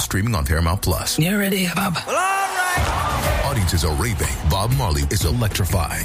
[0.00, 1.18] streaming on Paramount Plus.
[1.18, 1.94] You ready, Bob?
[2.06, 3.42] Well, all right.
[3.44, 4.28] Audiences are raving.
[4.48, 6.04] Bob Marley is electrifying.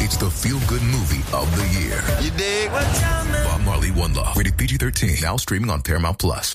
[0.00, 2.00] It's the feel-good movie of the year.
[2.22, 2.70] You dig?
[2.72, 3.44] What you mean?
[3.44, 4.36] Bob Marley, One Love.
[4.36, 5.22] Rated PG-13.
[5.22, 6.54] Now streaming on Paramount Plus.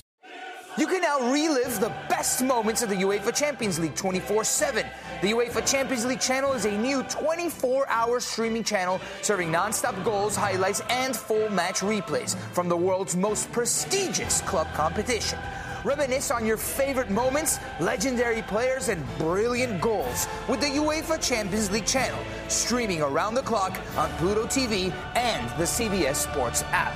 [0.76, 4.84] You can now relive the best moments of the UEFA Champions League 24 7.
[5.22, 9.94] The UEFA Champions League channel is a new 24 hour streaming channel serving non stop
[10.02, 15.38] goals, highlights, and full match replays from the world's most prestigious club competition.
[15.84, 21.86] Reminisce on your favorite moments, legendary players, and brilliant goals with the UEFA Champions League
[21.86, 26.94] channel, streaming around the clock on Pluto TV and the CBS Sports app.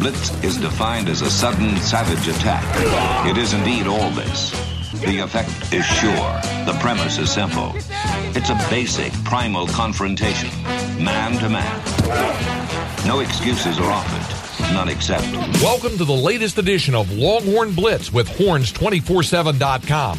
[0.00, 2.64] Blitz is defined as a sudden, savage attack.
[3.28, 4.69] It is indeed all this.
[4.92, 6.40] The effect is sure.
[6.66, 7.72] The premise is simple.
[8.34, 10.50] It's a basic, primal confrontation,
[11.02, 13.06] man to man.
[13.06, 15.38] No excuses are offered, none accepted.
[15.62, 20.18] Welcome to the latest edition of Longhorn Blitz with horns247.com.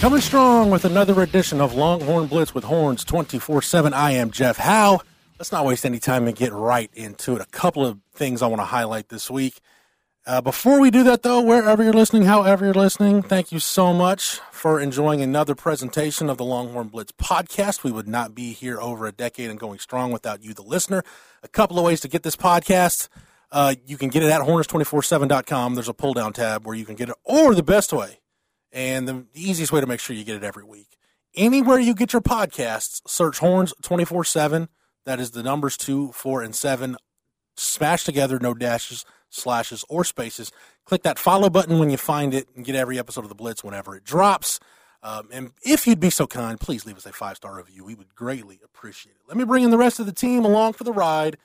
[0.00, 3.94] Coming strong with another edition of Longhorn Blitz with Horns 24 7.
[3.94, 5.00] I am Jeff Howe.
[5.38, 7.40] Let's not waste any time and get right into it.
[7.40, 9.60] A couple of things I want to highlight this week.
[10.26, 13.94] Uh, before we do that, though, wherever you're listening, however you're listening, thank you so
[13.94, 17.82] much for enjoying another presentation of the Longhorn Blitz podcast.
[17.82, 21.02] We would not be here over a decade and going strong without you, the listener.
[21.42, 23.08] A couple of ways to get this podcast.
[23.50, 25.74] Uh, you can get it at horns247.com.
[25.76, 28.18] There's a pull down tab where you can get it, or the best way,
[28.74, 30.98] and the easiest way to make sure you get it every week.
[31.36, 34.68] Anywhere you get your podcasts, search Horns 24 7.
[35.06, 36.96] That is the numbers two, four, and seven
[37.56, 40.50] smashed together, no dashes, slashes, or spaces.
[40.84, 43.62] Click that follow button when you find it and get every episode of the Blitz
[43.62, 44.60] whenever it drops.
[45.02, 47.84] Um, and if you'd be so kind, please leave us a five star review.
[47.84, 49.22] We would greatly appreciate it.
[49.28, 51.36] Let me bring in the rest of the team along for the ride.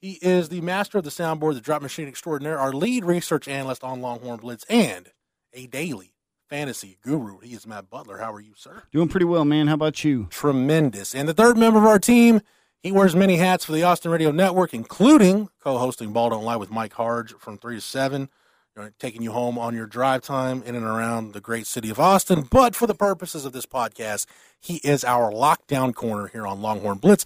[0.00, 3.82] He is the master of the soundboard, the drop machine extraordinaire, our lead research analyst
[3.82, 5.10] on Longhorn Blitz, and
[5.52, 6.12] a daily
[6.48, 7.38] fantasy guru.
[7.40, 8.18] He is Matt Butler.
[8.18, 8.82] How are you, sir?
[8.92, 9.66] Doing pretty well, man.
[9.68, 10.26] How about you?
[10.30, 11.14] Tremendous.
[11.14, 12.40] And the third member of our team,
[12.82, 16.70] he wears many hats for the Austin Radio Network, including co-hosting Ball Don't Lie with
[16.70, 18.28] Mike Harge from three to seven,
[18.76, 21.90] you know, taking you home on your drive time in and around the great city
[21.90, 22.48] of Austin.
[22.50, 24.26] But for the purposes of this podcast,
[24.58, 27.24] he is our lockdown corner here on Longhorn Blitz.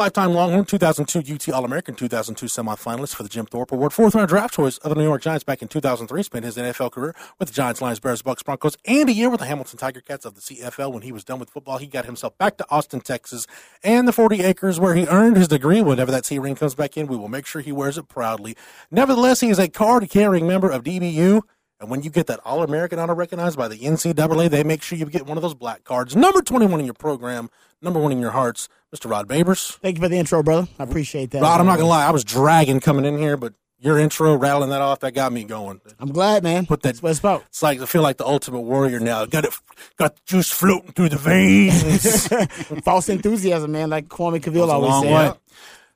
[0.00, 4.30] Lifetime Longhorn, 2002 UT All American, 2002 semifinalist for the Jim Thorpe Award, fourth round
[4.30, 6.22] draft choice of the New York Giants back in 2003.
[6.22, 9.40] Spent his NFL career with the Giants, Lions, Bears, Bucks, Broncos, and a year with
[9.40, 10.90] the Hamilton Tiger Cats of the CFL.
[10.90, 13.46] When he was done with football, he got himself back to Austin, Texas,
[13.84, 15.82] and the 40 acres where he earned his degree.
[15.82, 18.56] Whenever that C ring comes back in, we will make sure he wears it proudly.
[18.90, 21.42] Nevertheless, he is a card carrying member of DBU.
[21.78, 24.98] And when you get that All American honor recognized by the NCAA, they make sure
[24.98, 26.14] you get one of those black cards.
[26.14, 27.50] Number 21 in your program,
[27.82, 29.10] number one in your hearts, Mr.
[29.10, 29.76] Rod Babers.
[29.78, 30.68] Thank you for the intro, brother.
[30.78, 31.42] I appreciate that.
[31.42, 34.34] Rod, I'm not going to lie, I was dragging coming in here, but your intro,
[34.34, 35.80] rattling that off, that got me going.
[35.98, 36.66] I'm glad, man.
[36.66, 37.44] Put that, That's what it's about.
[37.48, 39.24] It's like, I feel like the ultimate warrior now.
[39.24, 39.54] Got it,
[39.96, 42.28] got the juice floating through the veins.
[42.84, 43.88] False enthusiasm, man.
[43.88, 45.12] Like Kwame Cavill always said.
[45.30, 45.32] way.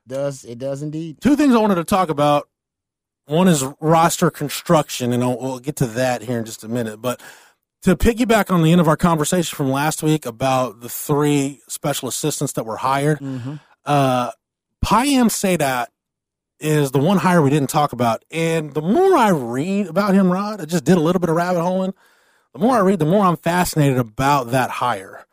[0.07, 1.21] Does it does indeed.
[1.21, 2.49] Two things I wanted to talk about.
[3.27, 7.01] One is roster construction, and I'll, we'll get to that here in just a minute.
[7.01, 7.23] But
[7.85, 12.09] to piggyback on the end of our conversation from last week about the three special
[12.09, 13.55] assistants that were hired, Mm-hmm.
[13.85, 14.31] uh,
[14.85, 15.87] Payam Saadat
[16.61, 18.23] is the one hire we didn't talk about.
[18.31, 21.37] And the more I read about him, Rod, I just did a little bit of
[21.37, 21.95] rabbit holing.
[22.53, 25.27] The more I read, the more I'm fascinated about that hire.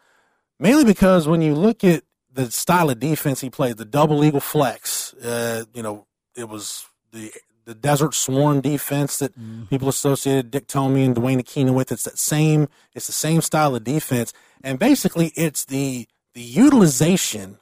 [0.60, 4.40] Mainly because when you look at the style of defense he played, the double eagle
[4.40, 7.32] flex, uh, you know, it was the
[7.66, 9.66] the Desert Swarm defense that mm-hmm.
[9.66, 11.92] people associated Dick Tomey and Duane Akina with.
[11.92, 12.68] It's that same.
[12.94, 17.60] It's the same style of defense, and basically, it's the the utilization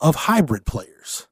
[0.00, 1.26] of hybrid players.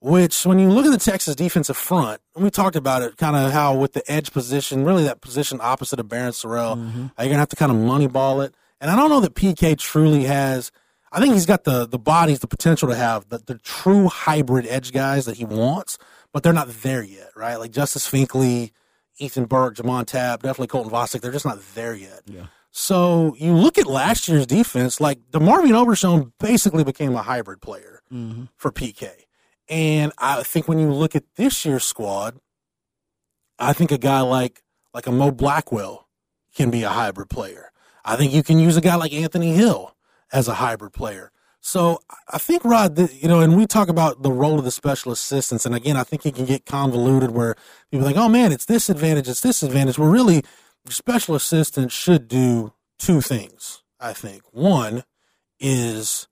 [0.00, 3.36] Which, when you look at the Texas defensive front, and we talked about it, kind
[3.36, 7.06] of how with the edge position, really that position opposite of Barryn Sorrell, mm-hmm.
[7.16, 8.52] how you're gonna have to kind of moneyball it.
[8.80, 10.72] And I don't know that PK truly has.
[11.12, 14.66] I think he's got the the bodies, the potential to have the, the true hybrid
[14.66, 15.98] edge guys that he wants,
[16.32, 17.56] but they're not there yet, right?
[17.56, 18.72] Like Justice Finkley,
[19.18, 22.22] Ethan Burke, J'Mond Tapp, definitely Colton Vasek, they're just not there yet.
[22.26, 22.46] Yeah.
[22.70, 28.00] So you look at last year's defense, like DeMarvin Overshown basically became a hybrid player
[28.12, 28.44] Mm-hmm.
[28.56, 29.08] for PK.
[29.70, 32.36] And I think when you look at this year's squad,
[33.58, 34.62] I think a guy like
[34.92, 36.08] like a Mo Blackwell
[36.54, 37.70] can be a hybrid player.
[38.04, 39.96] I think you can use a guy like Anthony Hill
[40.30, 41.30] as a hybrid player.
[41.64, 45.12] So I think Rod, you know, and we talk about the role of the special
[45.12, 47.54] assistants, and again, I think it can get convoluted where
[47.90, 50.42] people think, "Oh man, it's this advantage, it's this advantage." Well, really,
[50.88, 53.84] special assistants should do two things.
[54.00, 55.04] I think one
[55.60, 56.26] is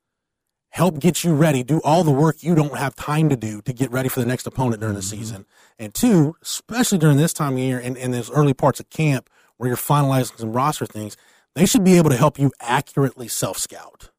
[0.71, 3.73] help get you ready, do all the work you don't have time to do to
[3.73, 5.17] get ready for the next opponent during the mm-hmm.
[5.17, 5.47] season.
[5.79, 9.31] And two, especially during this time of year and in those early parts of camp
[9.59, 11.17] where you're finalizing some roster things,
[11.55, 14.11] they should be able to help you accurately self scout.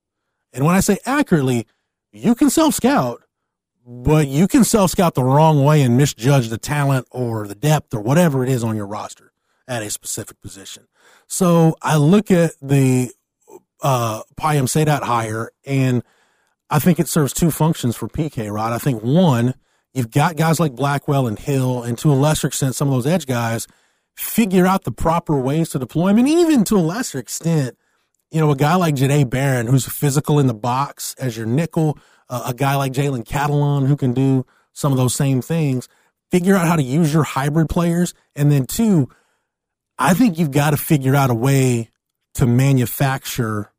[0.53, 1.68] And when I say accurately,
[2.12, 3.21] you can self scout,
[3.86, 7.94] but you can self scout the wrong way and misjudge the talent or the depth
[7.94, 9.31] or whatever it is on your roster
[9.68, 10.88] at a specific position.
[11.27, 13.12] So I look at the
[13.81, 16.03] uh, Payam Saadat hire, and
[16.69, 18.74] I think it serves two functions for PK, Rod.
[18.74, 19.56] I think one,
[19.94, 23.07] you've got guys like Blackwell and Hill, and to a lesser extent, some of those
[23.07, 23.68] edge guys
[24.15, 26.19] figure out the proper ways to deploy them.
[26.19, 27.77] And even to a lesser extent,
[28.31, 31.98] you know, a guy like Jahdae Barron, who's physical in the box as your nickel,
[32.30, 35.89] uh, a guy like Jalen Catalon, who can do some of those same things,
[36.31, 38.13] figure out how to use your hybrid players.
[38.36, 39.10] And then, two,
[39.98, 41.89] I think you've got to figure out a way
[42.36, 43.72] to manufacture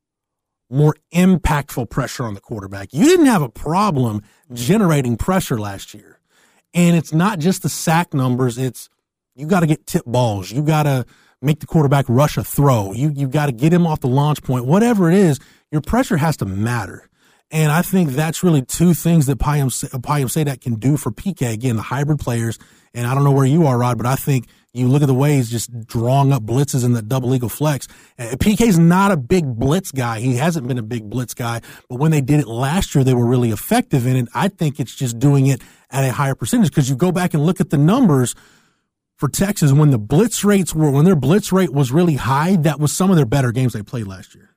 [0.69, 2.93] more impactful pressure on the quarterback.
[2.93, 4.22] You didn't have a problem
[4.52, 6.19] generating pressure last year.
[6.75, 8.88] And it's not just the sack numbers, it's
[9.34, 10.50] you got to get tip balls.
[10.50, 11.06] You got to
[11.43, 12.93] make the quarterback rush a throw.
[12.93, 14.65] You you got to get him off the launch point.
[14.65, 15.41] Whatever it is,
[15.71, 17.09] your pressure has to matter.
[17.53, 19.69] And I think that's really two things that Payam,
[20.00, 21.53] Payam Saadat can do for PK.
[21.53, 22.59] Again, the hybrid players.
[22.94, 25.15] And I don't know where you are, Rod, but I think you look at the
[25.15, 27.89] way he's just drawing up blitzes in the double eagle flex.
[28.19, 30.21] Uh, PK's not a big blitz guy.
[30.21, 31.61] He hasn't been a big blitz guy,
[31.91, 34.29] but when they did it last year, they were really effective in it.
[34.35, 35.61] I think it's just doing it
[35.91, 38.35] at a higher percentage because you go back and look at the numbers
[39.22, 42.80] for Texas, when the blitz rates were, when their blitz rate was really high, that
[42.80, 44.50] was some of their better games they played last year.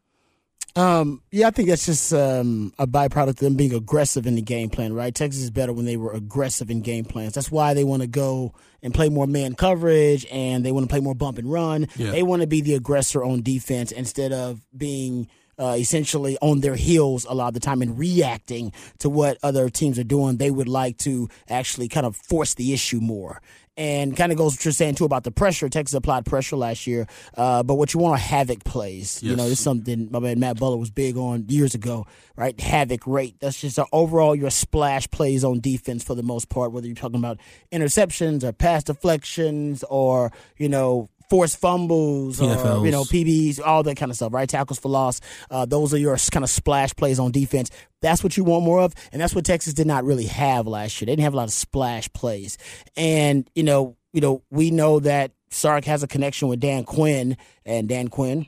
[0.76, 4.42] Um, yeah, I think that's just um, a byproduct of them being aggressive in the
[4.42, 5.14] game plan, right?
[5.14, 7.34] Texas is better when they were aggressive in game plans.
[7.36, 10.90] That's why they want to go and play more man coverage and they want to
[10.90, 11.88] play more bump and run.
[11.96, 12.10] Yeah.
[12.10, 15.28] They want to be the aggressor on defense instead of being–
[15.58, 19.70] uh, essentially on their heels a lot of the time and reacting to what other
[19.70, 20.38] teams are doing.
[20.38, 23.42] They would like to actually kind of force the issue more.
[23.78, 25.68] And kind of goes what you're saying too about the pressure.
[25.68, 29.22] Texas applied pressure last year, uh, but what you want are havoc plays.
[29.22, 29.24] Yes.
[29.24, 32.06] You know, it's something my man Matt Butler was big on years ago,
[32.38, 32.58] right?
[32.58, 33.36] Havoc rate.
[33.42, 36.72] That's just a, overall your splash plays on defense for the most part.
[36.72, 37.38] Whether you're talking about
[37.72, 43.98] interceptions or pass deflections or you know forced fumbles, or, you know, PBs, all that
[43.98, 44.48] kind of stuff, right?
[44.48, 45.20] Tackles for loss.
[45.52, 47.70] Uh, those are your kind of splash plays on defense.
[48.02, 51.02] That's what you want more of, and that's what Texas did not really have last
[51.02, 51.08] year.
[51.08, 52.58] They didn't have a lot of splash plays,
[52.96, 57.36] and you know, you know, we know that Sark has a connection with Dan Quinn,
[57.66, 58.46] and Dan Quinn.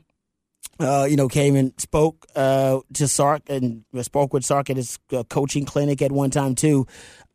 [0.79, 4.97] Uh, you know, came and spoke uh, to Sark and spoke with Sark at his
[5.11, 6.85] uh, coaching clinic at one time too.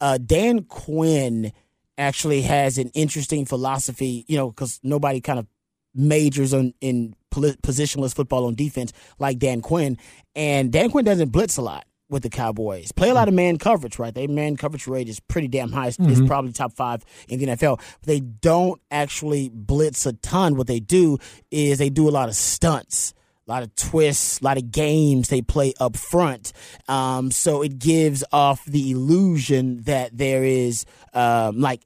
[0.00, 1.52] Uh, Dan Quinn
[1.98, 5.46] actually has an interesting philosophy, you know, because nobody kind of
[5.94, 9.98] majors on, in positionless football on defense like Dan Quinn.
[10.34, 12.92] And Dan Quinn doesn't blitz a lot with the Cowboys.
[12.92, 14.14] Play a lot of man coverage, right?
[14.14, 15.88] Their man coverage rate is pretty damn high.
[15.88, 16.26] It's, mm-hmm.
[16.26, 17.78] probably top five in the NFL.
[18.00, 20.56] But they don't actually blitz a ton.
[20.56, 21.18] What they do
[21.50, 23.14] is they do a lot of stunts
[23.46, 26.52] a lot of twists, a lot of games they play up front.
[26.88, 31.82] Um, so it gives off the illusion that there is um, like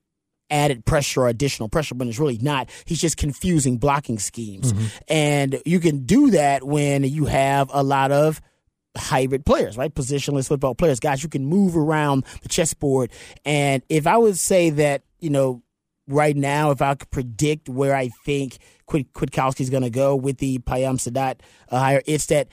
[0.51, 2.71] added pressure or additional pressure, but it's really not.
[2.85, 4.73] He's just confusing blocking schemes.
[4.73, 4.87] Mm-hmm.
[5.09, 8.41] And you can do that when you have a lot of
[8.97, 9.95] hybrid players, right?
[9.95, 13.11] Positionless football players, guys you can move around the chessboard.
[13.45, 15.63] And if I would say that, you know,
[16.09, 19.09] right now, if I could predict where I think Quid-
[19.61, 21.41] is going to go with the Payam Saadat
[21.71, 22.49] uh, hire, it's that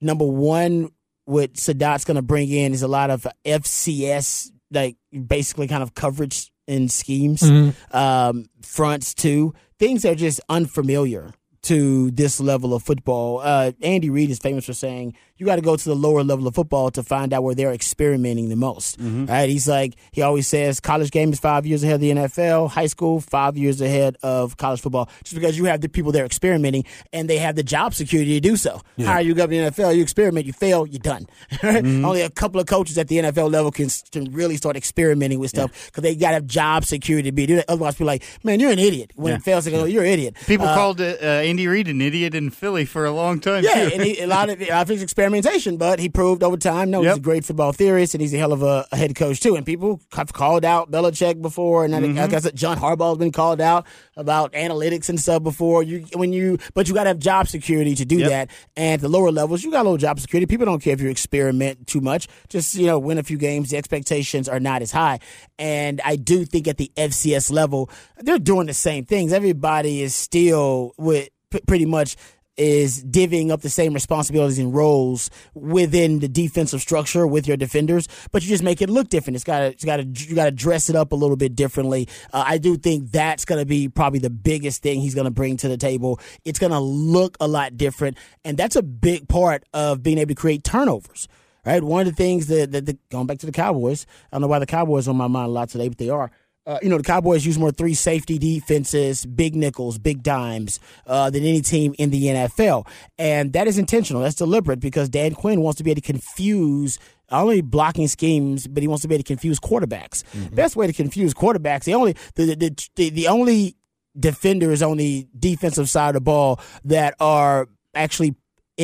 [0.00, 0.90] number one,
[1.24, 5.94] what Saadat's going to bring in is a lot of FCS, like basically kind of
[5.94, 7.96] coverage in schemes, mm-hmm.
[7.96, 9.54] um, fronts too.
[9.78, 11.32] Things that are just unfamiliar
[11.66, 13.40] to this level of football.
[13.40, 16.46] Uh, Andy Reid is famous for saying you got to go to the lower level
[16.46, 18.98] of football to find out where they're experimenting the most.
[18.98, 19.26] Mm-hmm.
[19.26, 19.48] Right?
[19.48, 22.70] He's like he always says, college game is five years ahead of the NFL.
[22.70, 26.24] High school five years ahead of college football, just because you have the people there
[26.24, 28.80] experimenting and they have the job security to do so.
[28.96, 29.06] Yeah.
[29.06, 31.26] Hire you go to the NFL, you experiment, you fail, you're done.
[31.52, 32.04] mm-hmm.
[32.04, 35.50] Only a couple of coaches at the NFL level can, can really start experimenting with
[35.50, 36.10] stuff because yeah.
[36.10, 37.62] they got to have job security to be do.
[37.68, 39.12] Otherwise, people like, man, you're an idiot.
[39.16, 39.36] When yeah.
[39.36, 40.36] it fails, they go, you're an idiot.
[40.46, 41.16] People uh, called uh,
[41.56, 43.64] Andy Reid an idiot in Philly for a long time.
[43.64, 43.94] Yeah, too.
[43.94, 46.90] and he, a lot of, of his experimentation, but he proved over time.
[46.90, 47.10] No, Yep.
[47.12, 49.56] he's a great football theorist, and he's a hell of a, a head coach too.
[49.56, 52.18] And people have called out Belichick before, and Mm-hmm.
[52.18, 53.86] like I said, John Harbaugh's been called out
[54.18, 55.82] about analytics and stuff before.
[55.82, 58.28] You when you, but you got to have job security to do Yep.
[58.28, 58.50] that.
[58.76, 60.44] And at the lower levels, you got a little job security.
[60.44, 62.28] People don't care if you experiment too much.
[62.50, 63.70] Just you know, win a few games.
[63.70, 65.20] The expectations are not as high,
[65.58, 69.32] and I do think at the FCS level, they're doing the same things.
[69.32, 72.16] Everybody is still with p- pretty much
[72.56, 78.08] is divvying up the same responsibilities and roles within the defensive structure with your defenders,
[78.32, 79.34] but you just make it look different.
[79.34, 81.54] It's got to, it's got to, you got to dress it up a little bit
[81.54, 82.08] differently.
[82.32, 85.30] Uh, I do think that's going to be probably the biggest thing he's going to
[85.30, 86.18] bring to the table.
[86.44, 90.28] It's going to look a lot different, and that's a big part of being able
[90.28, 91.28] to create turnovers.
[91.64, 94.42] Right, one of the things that, that, that going back to the Cowboys, I don't
[94.42, 96.30] know why the Cowboys on my mind a lot today, but they are
[96.66, 101.30] uh, you know, the Cowboys use more three safety defenses, big nickels, big dimes uh,
[101.30, 102.86] than any team in the NFL.
[103.18, 104.22] And that is intentional.
[104.22, 106.98] That's deliberate because Dan Quinn wants to be able to confuse
[107.30, 110.24] not only blocking schemes, but he wants to be able to confuse quarterbacks.
[110.54, 113.76] Best way to confuse quarterbacks, the only the, the, the, the only
[114.18, 118.34] defenders on the defensive side of the ball that are actually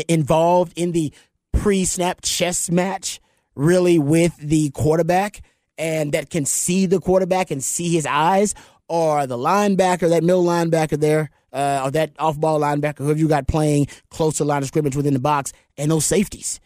[0.09, 1.13] involved in the
[1.53, 3.21] pre-snap chess match
[3.55, 5.43] really with the quarterback
[5.79, 8.55] and that can see the quarterback and see his eyes
[8.89, 13.47] or the linebacker, that middle linebacker there, uh, or that off-ball linebacker, whoever you got
[13.47, 16.61] playing close to the line of scrimmage within the box, and those safeties.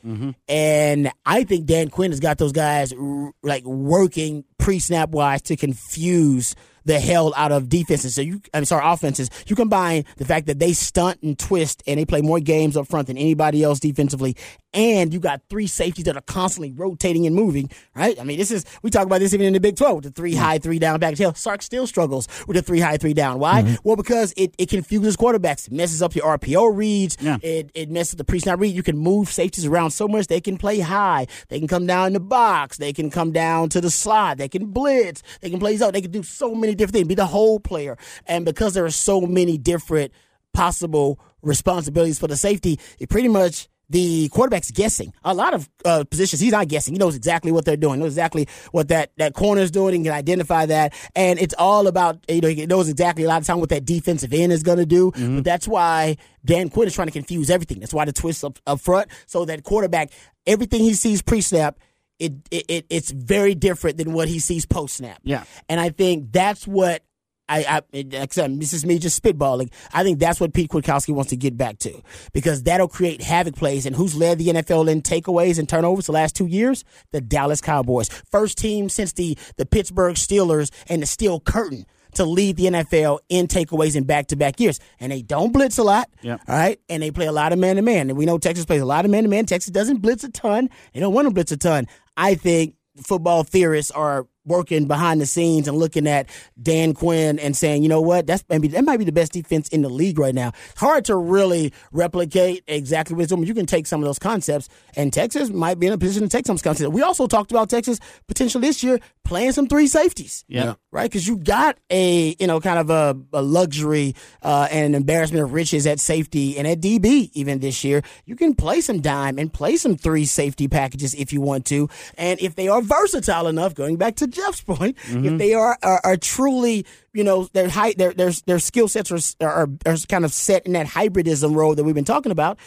[0.48, 5.56] And I think Dan Quinn has got those guys r- like working pre-snap wise to
[5.56, 6.54] confuse
[6.86, 8.14] the hell out of defenses.
[8.14, 9.28] So you, I'm sorry, offenses.
[9.46, 12.86] You combine the fact that they stunt and twist and they play more games up
[12.86, 14.36] front than anybody else defensively,
[14.72, 17.70] and you got three safeties that are constantly rotating and moving.
[17.94, 18.18] Right?
[18.20, 20.10] I mean, this is we talk about this even in the Big Twelve with the
[20.10, 20.38] three mm.
[20.38, 21.18] high, three down back.
[21.18, 23.40] Hell, Sark still struggles with the three high, three down.
[23.40, 23.62] Why?
[23.62, 23.74] Mm-hmm.
[23.82, 27.16] Well, because it, it confuses quarterbacks, it messes up your RPO reads.
[27.42, 28.74] It it messes up the pre-snap read.
[28.74, 32.08] You can move safeties around so much they can play high, they can come down
[32.08, 35.58] in the box, they can come down to the slot, they can blitz, they can
[35.58, 37.96] play zone, they can do so many different things, be the whole player.
[38.26, 40.12] And because there are so many different
[40.52, 45.12] possible responsibilities for the safety, it pretty much the quarterback's guessing.
[45.24, 46.94] A lot of uh, positions, he's not guessing.
[46.94, 48.00] He knows exactly what they're doing.
[48.00, 49.94] Knows exactly what that that corner is doing.
[49.94, 53.40] He can identify that, and it's all about you know he knows exactly a lot
[53.40, 55.12] of time what that defensive end is going to do.
[55.36, 57.78] But that's why Dan Quinn is trying to confuse everything.
[57.78, 60.10] That's why the twist up, up front, so that quarterback
[60.46, 61.78] everything he sees pre snap.
[62.18, 65.18] It, it, it it's very different than what he sees post snap.
[65.22, 65.44] Yeah.
[65.68, 67.02] And I think that's what
[67.48, 69.70] I, I it- like I said, this is me just spitballing.
[69.92, 73.54] I think that's what Pete Kwiatkowski wants to get back to because that'll create havoc
[73.54, 73.86] plays.
[73.86, 76.84] And who's led the NFL in takeaways and turnovers the last two years?
[77.12, 82.24] The Dallas Cowboys, first team since the the Pittsburgh Steelers and the Steel Curtain to
[82.24, 84.80] lead the NFL in takeaways in back to back years.
[84.98, 86.08] And they don't blitz a lot.
[86.22, 86.40] Yep.
[86.48, 86.80] All right.
[86.88, 88.08] And they play a lot of man to man.
[88.08, 89.44] And we know Texas plays a lot of man to man.
[89.44, 90.70] Texas doesn't blitz a ton.
[90.94, 91.86] They don't want to blitz a ton.
[92.16, 96.28] I think football theorists are working behind the scenes and looking at
[96.62, 99.68] Dan Quinn and saying, you know what, that's maybe that might be the best defense
[99.68, 100.52] in the league right now.
[100.70, 103.44] It's hard to really replicate exactly what it's doing.
[103.46, 106.28] You can take some of those concepts, and Texas might be in a position to
[106.28, 106.88] take some concepts.
[106.90, 107.98] We also talked about Texas
[108.28, 110.74] potentially this year playing some three safeties Yeah.
[110.92, 111.10] right?
[111.10, 115.42] Because you got a you know kind of a, a luxury uh, and an embarrassment
[115.42, 118.02] of riches at safety and at DB even this year.
[118.24, 121.88] You can play some dime and play some three safety packages if you want to,
[122.16, 123.74] and if they are versatile enough.
[123.74, 125.36] Going back to Jeff's point, if mm-hmm.
[125.38, 129.46] they are are, are truly you know their height their their their skill sets are,
[129.46, 132.58] are are kind of set in that hybridism role that we've been talking about.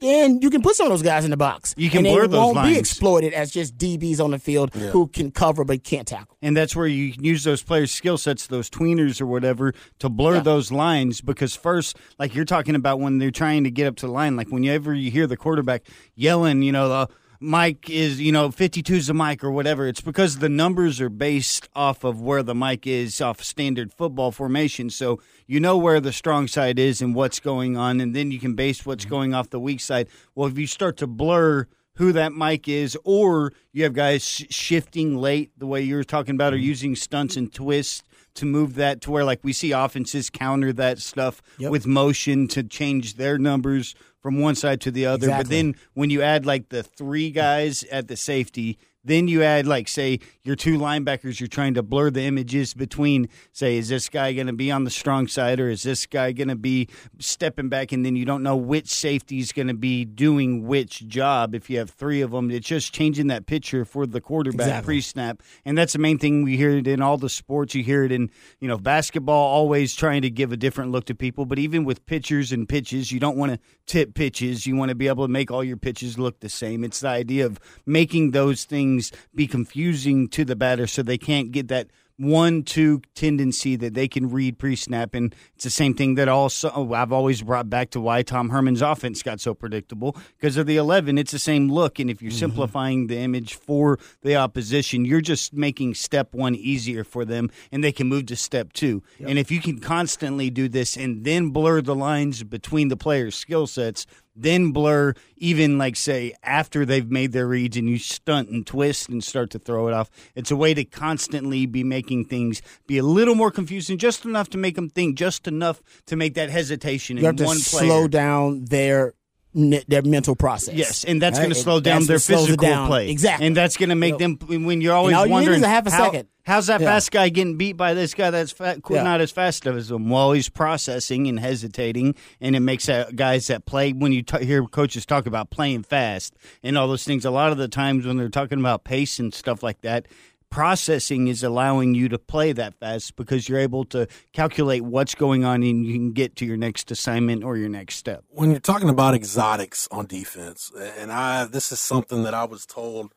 [0.00, 1.74] Then you can put some of those guys in the box.
[1.76, 2.78] You can and blur they those won't be lines.
[2.78, 6.38] exploited as just DBs on the field who can cover but can't tackle.
[6.40, 10.08] And that's where you can use those players' skill sets, those tweeners or whatever, to
[10.08, 10.40] blur Yeah.
[10.40, 11.20] those lines.
[11.20, 14.36] Because first, like you're talking about when they're trying to get up to the line,
[14.36, 15.82] like whenever you hear the quarterback
[16.14, 17.08] yelling, you know, the
[17.42, 21.08] Mike is, you know, 52 is the mic or whatever, it's because the numbers are
[21.08, 24.90] based off of where the mic is off standard football formation.
[24.90, 28.38] So you know where the strong side is and what's going on, and then you
[28.38, 29.10] can base what's mm-hmm.
[29.10, 30.08] going off the weak side.
[30.34, 34.44] Well, if you start to blur who that mic is, or you have guys sh-
[34.50, 36.66] shifting late, the way you were talking about, or mm-hmm.
[36.66, 38.02] using stunts and twists
[38.34, 41.70] to move that to where, like, we see offenses counter that stuff Yep.
[41.70, 45.28] with motion to change their numbers from one side to the other.
[45.28, 49.66] But then when you add like the three guys at the safety, Then you add,
[49.66, 54.08] like, say, your two linebackers, you're trying to blur the images between, say, is this
[54.08, 56.88] guy going to be on the strong side or is this guy going to be
[57.18, 57.92] stepping back?
[57.92, 61.70] And then you don't know which safety is going to be doing which job if
[61.70, 62.50] you have three of them.
[62.50, 64.86] It's just changing that picture for the quarterback Exactly.
[64.86, 65.42] pre snap.
[65.64, 67.74] And that's the main thing we hear it in all the sports.
[67.74, 68.30] You hear it in,
[68.60, 71.46] you know, basketball, always trying to give a different look to people.
[71.46, 74.66] But even with pitchers and pitches, you don't want to tip pitches.
[74.66, 76.84] You want to be able to make all your pitches look the same.
[76.84, 78.89] It's the idea of making those things
[79.34, 81.88] be confusing to the batter so they can't get that
[82.20, 86.28] one two tendency that they can read pre snap and it's the same thing that
[86.28, 90.58] also oh, I've always brought back to why Tom Herman's offense got so predictable because
[90.58, 91.98] of the 11 it's the same look.
[91.98, 92.38] And if you're mm-hmm.
[92.38, 97.82] simplifying the image for the opposition you're just making step 1 easier for them and
[97.82, 101.48] they can move to step 2 and if you can constantly do this and then
[101.48, 104.04] blur the lines between the players skill sets
[104.42, 109.08] then blur even like say after they've made their reads and you stunt and twist
[109.08, 110.10] and start to throw it off.
[110.34, 114.48] It's a way to constantly be making things be a little more confusing just enough
[114.50, 117.58] to make them think just enough to make that hesitation You in have to player
[117.58, 119.14] slow down their
[119.54, 120.74] their mental process.
[120.74, 121.44] Yes, and that's Right?
[121.44, 122.86] going to slow down their physical down.
[122.86, 123.10] play.
[123.10, 123.46] Exactly.
[123.46, 125.90] and that's going to make know, them when you're always you wondering a half a
[125.90, 126.28] how- second.
[126.46, 126.86] How's that Yeah.
[126.88, 129.02] fast guy getting beat by this guy that's fa- Yeah.
[129.02, 130.08] not as fast as him?
[130.08, 134.44] Well, he's processing and hesitating, and it makes that guys that play when you t-
[134.44, 137.24] hear coaches talk about playing fast and all those things.
[137.24, 140.06] A lot of the times when they're talking about pace and stuff like that.
[140.50, 145.44] Processing is allowing you to play that fast because you're able to calculate what's going
[145.44, 148.24] on and you can get to your next assignment or your next step.
[148.30, 152.66] when you're talking about exotics on defense, and I this is something that I was
[152.66, 153.12] told,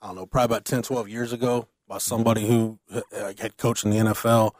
[0.00, 3.84] I don't know, probably about 10, 12 years ago by somebody who uh, had coached
[3.84, 4.52] in the NFL,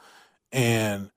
[0.53, 1.11] and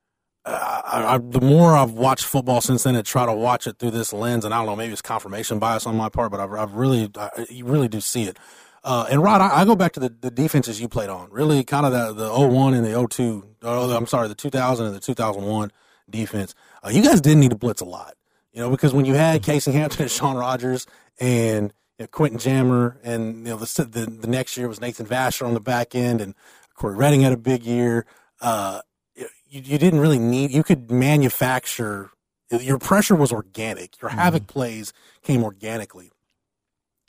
[0.44, 3.78] uh, I, I, the more I've watched football since then and try to watch it
[3.78, 6.40] through this lens, and I don't know, maybe it's confirmation bias on my part, but
[6.40, 8.38] I've, I've really, I, you really do see it.
[8.84, 11.62] Uh, and Rod, I, I go back to the, the defenses you played on, really
[11.62, 15.00] kind of the, the 01 and the 02, oh, I'm sorry, the 2000 and the
[15.00, 15.70] 2001
[16.10, 16.54] defense.
[16.82, 18.14] Uh, you guys didn't need to blitz a lot,
[18.52, 20.86] you know, because when you had Casey Hampton and Shaun Rogers
[21.20, 25.06] and you know, Quentin Jammer, and you know the, the the next year was Nathan
[25.06, 26.34] Vasher on the back end, and
[26.74, 28.06] Cory Redding had a big year.
[28.40, 28.80] Uh,
[29.14, 30.50] you, you didn't really need.
[30.50, 32.10] You could manufacture.
[32.50, 34.00] Your pressure was organic.
[34.00, 36.10] Your havoc plays came organically,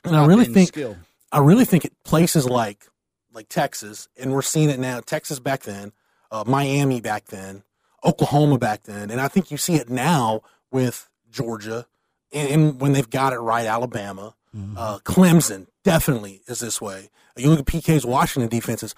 [0.04, 0.96] and I really think skill.
[1.34, 2.86] I really think it places like
[3.32, 5.00] like Texas, and we're seeing it now.
[5.00, 5.90] Texas back then,
[6.30, 7.64] uh, Miami back then,
[8.04, 11.86] Oklahoma back then, and I think you see it now with Georgia,
[12.32, 14.36] and, and when they've got it right, Alabama,
[14.76, 17.10] uh, Clemson definitely is this way.
[17.36, 18.94] You look at PK's Washington defenses.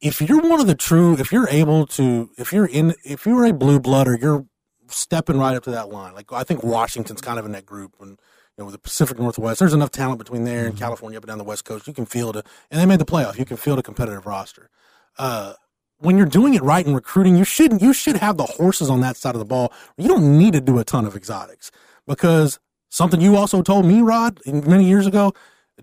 [0.00, 3.44] If you're one of the true, if you're able to, if you're in, if you're
[3.44, 4.46] a blue blood or you're
[4.86, 7.96] stepping right up to that line, like I think Washington's kind of in that group,
[8.00, 8.20] and
[8.58, 11.28] you know, with the Pacific Northwest, there's enough talent between there and California up and
[11.28, 11.86] down the West Coast.
[11.86, 12.42] You can field a,
[12.72, 13.38] and they made the playoff.
[13.38, 14.68] You can field a competitive roster.
[15.16, 15.52] Uh,
[15.98, 17.82] when you're doing it right in recruiting, you shouldn't.
[17.82, 19.72] You should have the horses on that side of the ball.
[19.96, 21.70] You don't need to do a ton of exotics
[22.06, 25.32] because something you also told me, Rod, many years ago.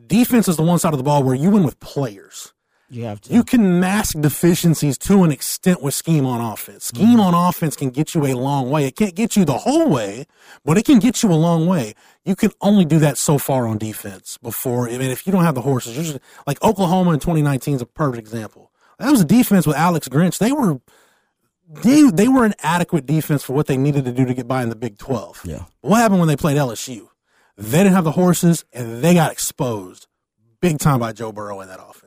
[0.07, 2.53] Defense is the one side of the ball where you win with players.
[2.89, 3.33] You have to.
[3.33, 6.85] You can mask deficiencies to an extent with scheme on offense.
[6.85, 7.19] Scheme mm-hmm.
[7.19, 8.85] on offense can get you a long way.
[8.85, 10.25] It can't get you the whole way,
[10.63, 11.93] but it can get you a long way.
[12.23, 14.87] You can only do that so far on defense before.
[14.87, 17.85] I mean, if you don't have the horses, just, like Oklahoma in 2019 is a
[17.85, 18.71] perfect example.
[18.99, 20.37] That was a defense with Alex Grinch.
[20.37, 20.79] They were
[21.67, 24.61] they they were an adequate defense for what they needed to do to get by
[24.61, 25.41] in the Big 12.
[25.45, 25.63] Yeah.
[25.81, 27.07] What happened when they played LSU?
[27.57, 30.07] They didn't have the horses, and they got exposed
[30.61, 32.04] big time by Joe Burrow in that offense.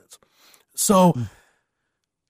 [0.79, 1.12] So,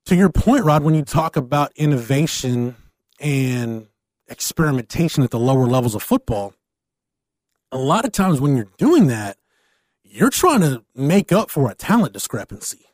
[0.06, 2.76] to your point, Rod, when you talk about innovation
[3.20, 3.88] and
[4.26, 6.54] experimentation at the lower levels of football,
[7.70, 9.36] a lot of times when you're doing that,
[10.02, 12.86] you're trying to make up for a talent discrepancy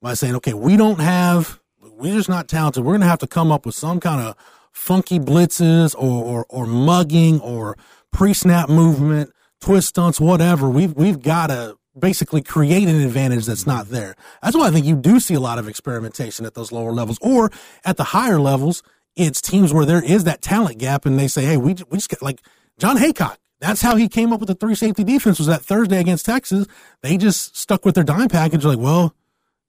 [0.00, 2.82] by saying, okay, we don't have, we're just not talented.
[2.82, 4.36] We're going to have to come up with some kind of
[4.72, 7.76] funky blitzes or, or, or mugging or
[8.10, 10.70] pre snap movement, twist stunts, whatever.
[10.70, 14.14] We've, we've got to basically create an advantage that's not there.
[14.42, 17.18] That's why I think you do see a lot of experimentation at those lower levels
[17.20, 17.50] or
[17.84, 18.82] at the higher levels.
[19.14, 22.08] It's teams where there is that talent gap and they say, Hey, we, we just
[22.08, 22.40] got like
[22.78, 23.36] Jon Heacock.
[23.60, 26.66] That's how he came up with the three safety defense was that Thursday against Texas.
[27.00, 28.64] They just stuck with their dime package.
[28.64, 29.14] Like, well,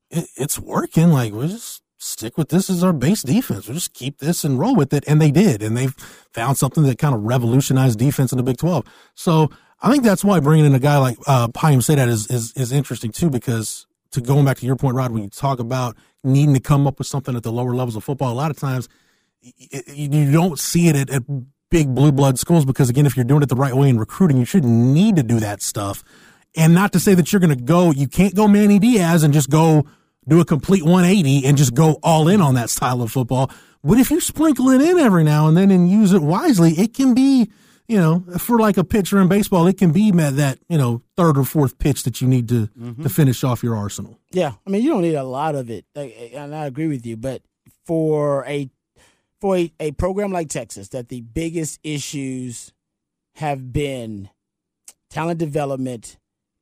[0.10, 1.10] it, it's working.
[1.10, 3.68] Like, we'll just stick with this as our base defense.
[3.68, 5.04] We'll just keep this and roll with it.
[5.08, 5.62] And they did.
[5.62, 5.94] And they've
[6.34, 8.84] found something that kind of revolutionized defense in the Big 12.
[9.14, 9.52] So
[9.84, 12.72] I think that's why bringing in a guy like uh, Payam Saadat is, is, is
[12.72, 16.56] interesting too, because to going back to your point, Rod, when you talk about needing
[16.56, 18.90] to come up with something at the lower levels of football, a lot of times
[19.42, 21.24] you, you don't see it at, at
[21.72, 24.38] big blue blood schools because again, if you're doing it the right way in recruiting,
[24.38, 26.04] you shouldn't need to do that stuff
[26.56, 29.34] And not to say that you're going to go, you can't go Manny Diaz and
[29.34, 29.86] just go
[30.28, 33.52] do a complete 180 and just go all in on that style of football.
[33.84, 36.94] But if you sprinkle it in every now and then and use it wisely, it
[36.94, 37.52] can be,
[37.88, 41.38] you know, for like a pitcher in baseball, it can be that, you know, third
[41.38, 43.04] or fourth pitch that you need to, Mm-hmm.
[43.04, 44.20] to finish off your arsenal.
[44.32, 47.18] Yeah, I mean you don't need a lot of it, and I agree with you.
[47.18, 47.42] But
[47.86, 48.70] for a
[49.42, 52.72] for a, a program like Texas, that the biggest issues
[53.36, 54.30] have been
[55.10, 56.18] talent development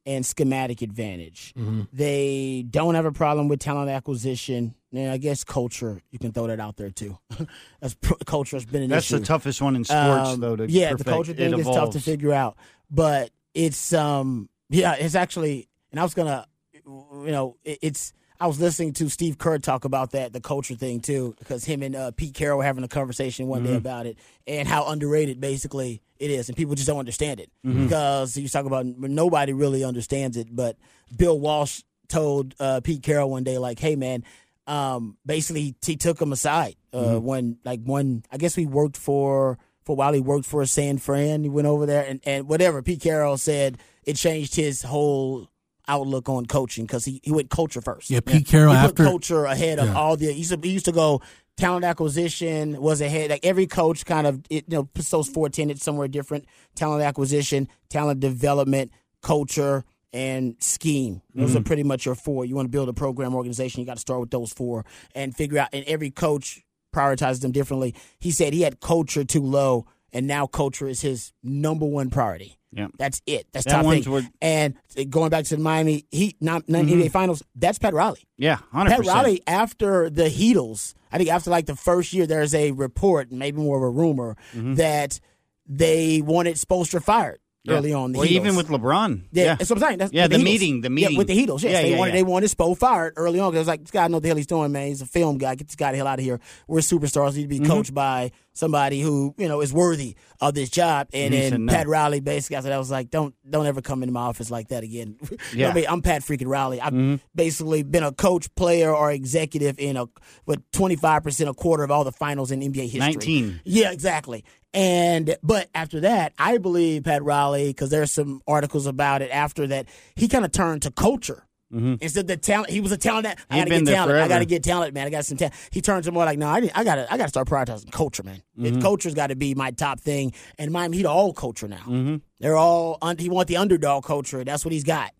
[0.05, 1.53] and schematic advantage.
[1.57, 1.83] Mm-hmm.
[1.93, 4.75] They don't have a problem with talent acquisition.
[4.93, 7.17] And I guess culture, you can throw that out there too.
[7.79, 8.95] That's pr- culture has been an issue.
[8.95, 9.19] That's issue.
[9.19, 10.55] the toughest one in sports, Um, though.
[10.55, 11.05] To yeah, perfect.
[11.05, 12.57] the culture thing is tough to figure out,
[12.89, 18.13] but it's um yeah, it's actually, and I was gonna, you know, it, it's.
[18.41, 21.83] I was listening to Steve Kerr talk about that, the culture thing too, because him
[21.83, 23.77] and uh, Pete Carroll were having a conversation one day Mhm.
[23.77, 27.83] about it and how underrated basically it is, and people just don't understand it Mhm.
[27.83, 30.47] because you talk about nobody really understands it.
[30.55, 30.75] But
[31.15, 34.23] Bill Walsh told uh, Pete Carroll one day, like, "Hey, man."
[34.65, 37.21] Um, basically, he, took him aside uh, Mhm.
[37.21, 38.23] when, like, one.
[38.31, 40.13] I guess we worked for for a while.
[40.13, 41.43] He worked for a San Fran.
[41.43, 42.81] He went over there and and whatever.
[42.81, 45.47] Pete Carroll said it changed his whole
[45.87, 48.09] outlook on coaching because he, he went culture first.
[48.09, 49.93] Yeah, Pete Carroll he put after- culture ahead of Yeah.
[49.95, 50.27] all the.
[50.31, 51.21] He used, to, he used to go
[51.57, 53.29] talent acquisition was ahead.
[53.29, 57.03] Like every coach kind of it, you know puts those four tenets somewhere different: talent
[57.03, 58.91] acquisition, talent development,
[59.21, 59.83] culture.
[60.13, 61.21] And scheme.
[61.33, 61.65] Those are Mhm.
[61.67, 62.43] pretty much your four.
[62.43, 64.83] You want to build a program organization, you got to start with those four
[65.15, 65.69] and figure out.
[65.71, 67.95] And every coach prioritizes them differently.
[68.19, 72.57] He said he had culture too low, and now culture is his number one priority.
[72.73, 72.87] Yeah.
[72.97, 73.47] That's it.
[73.51, 74.03] That's That top thing.
[74.11, 74.75] where- And
[75.09, 76.37] going back to the Miami Heat.
[76.41, 77.43] NBA Finals.
[77.55, 78.23] That's Pat Riley.
[78.37, 78.87] Yeah, 100%.
[78.87, 79.05] Pat.
[79.05, 80.93] Riley after the Heatles.
[81.11, 84.37] I think after like the first year, there's a report, maybe more of a rumor,
[84.55, 84.77] Mhm.
[84.77, 85.19] that
[85.67, 87.75] they wanted Spoelstra fired Yeah.
[87.75, 88.13] early on.
[88.13, 89.23] The Well, even with LeBron.
[89.31, 89.55] Yeah, Yeah.
[89.55, 89.97] that's what I'm saying.
[89.99, 91.17] That's Yeah, with the meeting, the Yeah, meeting.
[91.17, 91.61] with the Heatles.
[91.63, 92.19] Yes, Yeah, they yeah, wanted yeah.
[92.19, 93.51] they wanted Spo fired early on.
[93.51, 94.87] 'cause It was like this guy knows the hell he's doing, man.
[94.87, 95.55] He's a film guy.
[95.55, 96.39] Get this guy the hell out of here.
[96.67, 97.35] We're superstars.
[97.35, 97.67] Need to be Mhm.
[97.67, 101.07] coached by somebody who you know is worthy of this job.
[101.13, 101.73] And And he then said no.
[101.73, 104.51] Pat Riley basically, I said, I was like, don't don't ever come into my office
[104.51, 105.17] like that again.
[105.53, 105.69] Yeah.
[105.69, 106.79] I mean, I'm Pat freaking Riley.
[106.79, 107.19] I've Mhm.
[107.35, 110.05] basically been a coach, player, or executive in a
[110.45, 112.99] with 25 percent, a quarter of all the finals in NBA history.
[112.99, 113.61] 19.
[113.65, 114.43] Yeah, exactly.
[114.73, 119.29] And but after that, I believe Pat Riley because there's some articles about it.
[119.31, 121.43] After that, he kind of turned to culture.
[121.73, 122.01] Mhm.
[122.01, 123.23] Instead of the talent, he was a talent.
[123.23, 124.19] That, I He'd got to been get talent.
[124.19, 125.07] I got to get talent, man.
[125.07, 125.55] I got some talent.
[125.71, 127.91] He turns to more like, no, I, I got to, I got to start prioritizing
[127.91, 128.41] culture, man.
[128.57, 128.81] It- Mhm.
[128.81, 130.33] Culture's got to be my top thing.
[130.57, 131.77] And Miami Heat all culture now.
[131.77, 132.15] Mm-hmm.
[132.39, 134.43] They're all un- he want the underdog culture.
[134.43, 135.11] That's what he's got.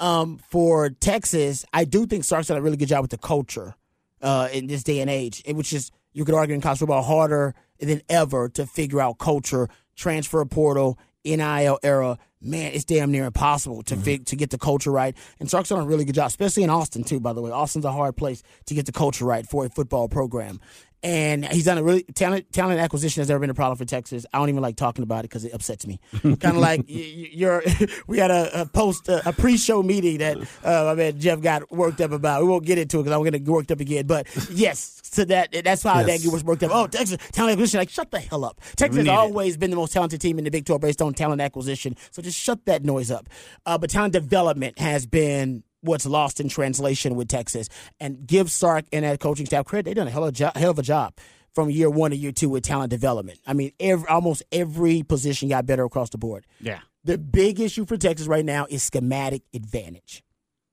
[0.00, 3.74] Um, for Texas, I do think Sark's done a really good job with the culture
[4.22, 7.54] uh, in this day and age, which is you could argue in college football harder
[7.80, 12.18] than ever to figure out culture, transfer portal, NIL era.
[12.40, 15.16] Man, it's damn near impossible to fig- to get the culture right.
[15.40, 17.18] And Sark's done a really good job, especially in Austin too.
[17.20, 20.08] By the way, Austin's a hard place to get the culture right for a football
[20.08, 20.60] program.
[21.00, 24.26] And he's done a really talent talent acquisition has never been a problem for Texas.
[24.32, 26.00] I don't even like talking about it because it upsets me.
[26.22, 27.62] kind of like you're.
[28.08, 31.70] we had a, a post a, a pre-show meeting that uh, my man Jeff got
[31.70, 32.42] worked up about.
[32.42, 34.08] We won't get into it because I'm going to get worked up again.
[34.08, 36.24] But yes, to that that's how Yes.
[36.24, 36.72] that was worked up.
[36.74, 37.78] Oh, Texas talent acquisition.
[37.78, 38.60] Like shut the hell up.
[38.74, 39.16] Texas has need it.
[39.16, 41.94] always been the most talented team in the Big 12 based on talent acquisition.
[42.10, 43.28] So just shut that noise up.
[43.66, 47.68] Uh, but talent development has been what's lost in translation with Texas.
[48.00, 49.86] And give Sark and that coaching staff credit.
[49.86, 51.14] They've done a hell of a, jo- hell of a job
[51.54, 53.40] from year one to year two with talent development.
[53.46, 56.46] I mean, every, almost every position got better across the board.
[56.60, 56.80] Yeah.
[57.04, 60.22] The big issue for Texas right now is schematic advantage.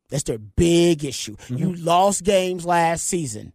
[0.10, 1.36] That's their big issue.
[1.50, 3.54] You lost games last season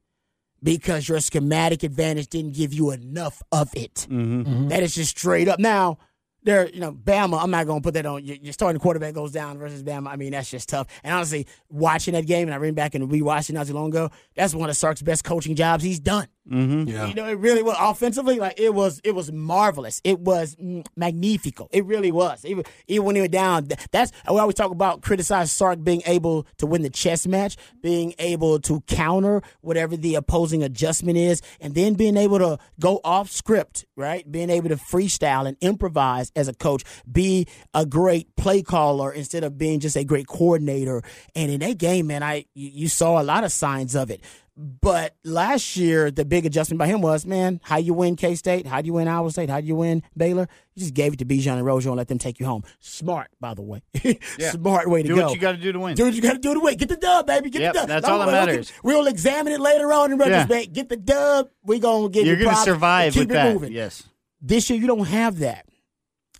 [0.62, 4.06] because your schematic advantage didn't give you enough of it.
[4.10, 4.68] Mm-hmm.
[4.68, 5.58] That is just straight up.
[5.58, 5.98] Now,
[6.42, 7.42] there, you know, Bama.
[7.42, 8.24] I'm not going to put that on.
[8.24, 10.08] Your starting quarterback goes down versus Bama.
[10.08, 10.86] I mean, that's just tough.
[11.04, 13.88] And honestly, watching that game, and I ran back and rewatched it not too long
[13.88, 14.10] ago.
[14.34, 16.26] That's one of Sark's best coaching jobs he's done.
[16.50, 16.88] Mm-hmm.
[16.88, 17.06] Yeah.
[17.06, 18.38] You know, it really was offensively.
[18.38, 20.00] Like it was, it was marvelous.
[20.02, 20.56] It was
[20.96, 21.68] magnifico.
[21.70, 22.44] It really was.
[22.44, 26.02] Even even when he went down, th- that's we always talk about criticize Sark being
[26.06, 31.40] able to win the chess match, being able to counter whatever the opposing adjustment is,
[31.60, 34.30] and then being able to go off script, right?
[34.30, 39.44] Being able to freestyle and improvise as a coach, be a great play caller instead
[39.44, 41.02] of being just a great coordinator.
[41.34, 44.20] And in that game, man, I you, you saw a lot of signs of it.
[44.62, 48.66] But last year, the big adjustment by him was, man, how you win K State?
[48.66, 49.48] How do you win Iowa State?
[49.48, 50.48] How do you win Baylor?
[50.74, 52.64] You just gave it to Bijan and Rojo and let them take you home.
[52.78, 53.80] Smart, by the way.
[54.38, 55.24] Smart way to Do go.
[55.26, 55.94] what you got to do to win.
[55.94, 56.76] Do what you got to do to win.
[56.76, 57.48] Get the dub, baby.
[57.48, 57.88] Get Yep, the dub.
[57.88, 58.72] that's all that we'll matters.
[58.82, 60.74] We'll examine it later on in retrospect.
[60.74, 61.48] Get the dub.
[61.64, 62.26] We're gonna get.
[62.26, 63.52] You're going going to to survive keep with it that.
[63.54, 63.72] moving.
[63.72, 64.02] Yes.
[64.42, 65.64] This year, you don't have that.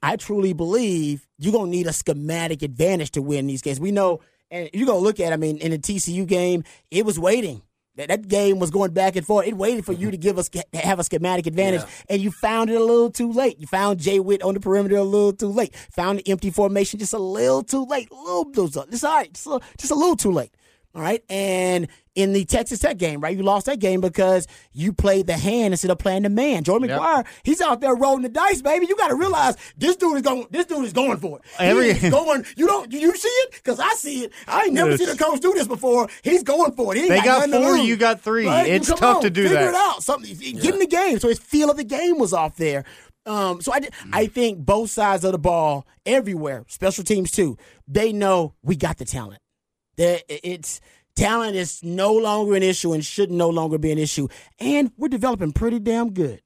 [0.02, 3.80] I truly believe you're gonna need a schematic advantage to win these games.
[3.80, 5.32] We know, and you're gonna look at.
[5.32, 7.62] I mean, in the TCU game, it was waiting.
[7.96, 9.46] That, that game was going back and forth.
[9.46, 10.10] It waited for you mm-hmm.
[10.12, 12.14] to give us have a schematic advantage, yeah.
[12.14, 13.58] and you found it a little too late.
[13.58, 15.74] You found Jay Witt on the perimeter a little too late.
[15.92, 18.08] Found the empty formation just a little too late.
[18.10, 20.52] A little, it's uh, all right, just a, just a little too late.
[20.94, 21.22] All right.
[21.30, 23.36] And in the Texas Tech game, right?
[23.36, 26.64] You lost that game because you played the hand instead of playing the man.
[26.64, 27.00] Jordan yep.
[27.00, 28.86] McGuire, he's out there rolling the dice, baby.
[28.88, 30.46] You got to realize this dude is going.
[30.50, 31.44] This dude is going for it.
[31.58, 32.44] Every He's going.
[32.56, 32.92] You don't.
[32.92, 33.52] You see it?
[33.52, 34.32] Because I see it.
[34.48, 36.08] I ain't never seen a coach do this before.
[36.22, 37.08] He's going for it.
[37.08, 37.76] they got, got four.
[37.76, 38.46] You got three.
[38.46, 38.68] Right?
[38.68, 39.66] It's tough on, to do figure that.
[39.66, 40.02] Figure it out.
[40.02, 40.36] Something.
[40.40, 40.60] Yeah.
[40.60, 41.20] Get in the game.
[41.20, 42.84] So his feel of the game was off there.
[43.26, 43.80] Um, so I,
[44.12, 48.98] I think both sides of the ball, everywhere, special teams too, they know we got
[48.98, 49.40] the talent.
[50.00, 50.80] That it's
[51.14, 54.28] Talent is no longer an issue and should no longer be an issue.
[54.58, 56.40] And we're developing pretty damn good.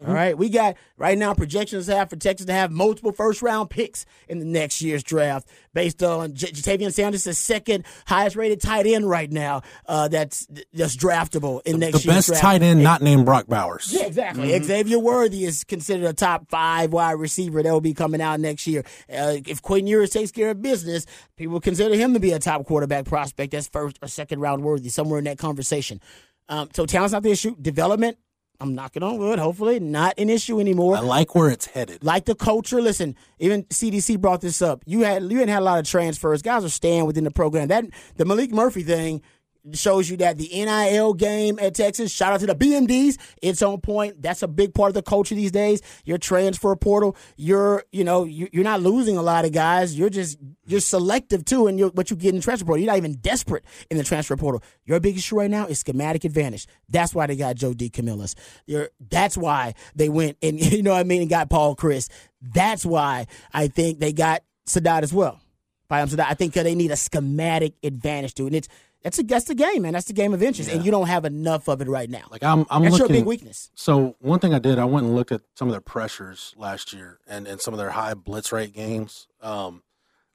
[0.00, 0.10] Mm-hmm.
[0.10, 3.70] All right, we got right now projections have for Texas to have multiple first round
[3.70, 8.60] picks in the next year's draft, based on J- Ja'Tavion Sanders, the second highest rated
[8.60, 9.62] tight end right now.
[9.86, 12.42] Uh, that's that's draftable in the, next the best draft.
[12.42, 13.90] tight end, not named Brock Bowers.
[13.90, 14.48] Yeah, exactly.
[14.48, 14.64] Mm-hmm.
[14.64, 18.66] Xavier Worthy is considered a top five wide receiver that will be coming out next
[18.66, 18.84] year.
[19.10, 21.06] Uh, if Quinn Ewers takes care of business,
[21.38, 23.52] people consider him to be a top quarterback prospect.
[23.52, 26.02] That's first or second round worthy, somewhere in that conversation.
[26.50, 27.56] Um, so talent's not the issue.
[27.56, 28.18] Development
[28.60, 29.38] I'm knocking on wood.
[29.38, 30.96] Hopefully, not an issue anymore.
[30.96, 32.02] I like where it's headed.
[32.02, 32.80] Like the culture.
[32.80, 34.82] Listen, even CDC brought this up.
[34.86, 36.42] You had you didn't have a lot of transfers.
[36.42, 37.68] Guys are staying within the program.
[37.68, 37.84] That
[38.16, 39.22] the Malik Murphy thing
[39.72, 43.80] shows you that the NIL game at Texas, shout out to the BMDs, it's on
[43.80, 44.22] point.
[44.22, 45.82] That's a big part of the culture these days.
[46.04, 49.98] Your transfer portal, you're, you know, you're not losing a lot of guys.
[49.98, 52.82] You're just, you're selective too in what you get in the transfer portal.
[52.82, 54.62] You're not even desperate in the transfer portal.
[54.84, 56.66] Your big issue right now is schematic advantage.
[56.88, 58.34] That's why they got Joe DeCamillis.
[58.66, 62.10] You're, that's why they went and, you know what I mean, and got Paul Chryst.
[62.40, 65.40] That's why I think they got Saadat as well.
[65.88, 66.26] By Saadat.
[66.28, 68.46] I think they need a schematic advantage to it.
[68.46, 68.68] And it's,
[69.06, 69.92] that's a, that's the game, man.
[69.92, 70.74] That's the game of interest, yeah.
[70.74, 72.24] and you don't have enough of it right now.
[72.28, 73.70] Like I'm, I'm that's looking, your big weakness.
[73.76, 76.92] So one thing I did, I went and looked at some of their pressures last
[76.92, 79.28] year, and, and some of their high blitz rate games.
[79.40, 79.84] Um,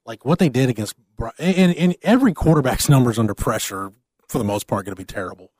[0.06, 0.94] like what they did against,
[1.38, 3.92] and, and every quarterback's numbers under pressure
[4.26, 5.52] for the most part going to be terrible.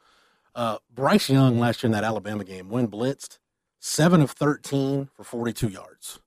[0.55, 3.40] Uh, Bryce Young last year in that Alabama game, when blitzed,
[3.79, 6.18] seven of thirteen for forty-two yards.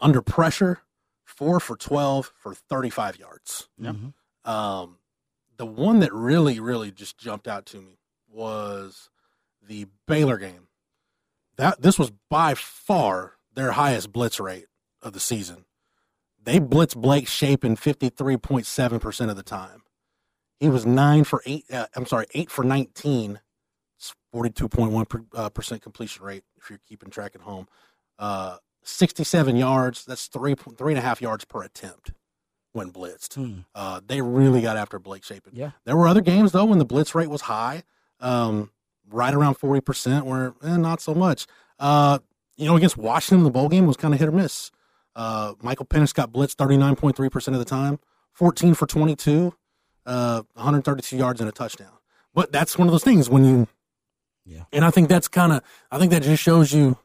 [0.00, 0.82] Under pressure,
[1.24, 3.68] four for twelve for thirty-five yards.
[3.82, 4.48] Mm-hmm.
[4.48, 4.98] Um,
[5.60, 7.98] the one that really, really just jumped out to me
[8.32, 9.10] was
[9.60, 10.68] the Baylor game.
[11.58, 14.68] That this was by far their highest blitz rate
[15.02, 15.66] of the season.
[16.42, 19.82] They blitzed Blake Shapen fifty three point seven percent of the time.
[20.58, 21.66] He was nine for eight.
[21.70, 23.40] Uh, I'm sorry, eight for nineteen.
[23.98, 27.68] It's forty two point one uh, completion rate if you're keeping track at home.
[28.18, 30.06] Uh, sixty seven yards.
[30.06, 32.12] That's three three and a half yards per attempt
[32.72, 33.34] when blitzed.
[33.34, 33.60] Hmm.
[33.74, 35.52] Uh, they really got after Blake Shapen.
[35.54, 35.70] Yeah.
[35.84, 37.82] There were other games though when the blitz rate was high,
[38.20, 38.70] um,
[39.08, 41.46] right around forty percent, where eh, not so much.
[41.78, 42.18] Uh,
[42.56, 44.70] you know, against Washington, the bowl game was kind of hit or miss.
[45.16, 47.98] Uh, Michael Penix got blitzed thirty nine point three percent of the time,
[48.32, 49.54] fourteen for twenty two,
[50.06, 51.92] uh, one hundred thirty two yards and a touchdown.
[52.32, 53.66] But that's one of those things when you,
[54.46, 54.62] yeah.
[54.72, 56.96] And I think that's kind of, I think that just shows you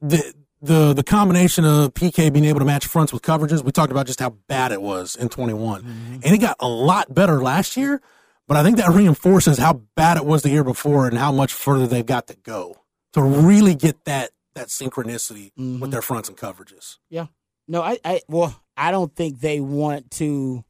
[0.00, 3.92] the the the combination of PK being able to match fronts with coverages, we talked
[3.92, 5.82] about just how bad it was in 21.
[5.82, 6.14] Mm-hmm.
[6.22, 8.00] And it got a lot better last year,
[8.46, 11.52] but I think that reinforces how bad it was the year before and how much
[11.52, 12.76] further they've got to go
[13.12, 15.80] to really get that that synchronicity mm-hmm.
[15.80, 16.98] with their fronts and coverages.
[17.08, 17.26] Yeah.
[17.66, 20.64] No, I, I well, I don't think they want to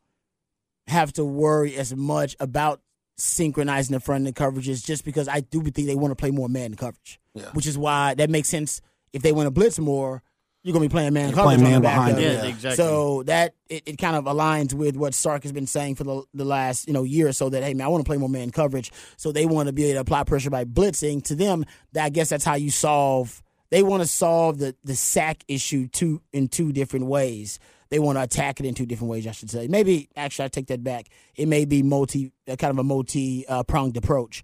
[0.86, 2.80] have to worry as much about
[3.16, 6.48] synchronizing the front and coverages just because I do think they want to play more
[6.48, 7.20] man coverage.
[7.34, 7.50] Yeah.
[7.52, 8.80] Which is why that makes sense
[9.12, 10.22] if they want to blitz more,
[10.62, 12.22] you're gonna be playing man coverage playing man behind it.
[12.22, 12.76] Yeah, exactly.
[12.76, 16.22] So that it, it kind of aligns with what Sark has been saying for the,
[16.34, 17.48] the last you know year or so.
[17.48, 18.92] That hey man, I want to play more man coverage.
[19.16, 21.22] So they want to be able to apply pressure by blitzing.
[21.24, 23.42] To them, that, I guess that's how you solve.
[23.70, 27.58] They want to solve the the sack issue two in two different ways.
[27.88, 29.26] They want to attack it in two different ways.
[29.26, 29.66] I should say.
[29.66, 31.06] Maybe actually, I take that back.
[31.36, 34.42] It may be multi, kind of a multi uh, pronged approach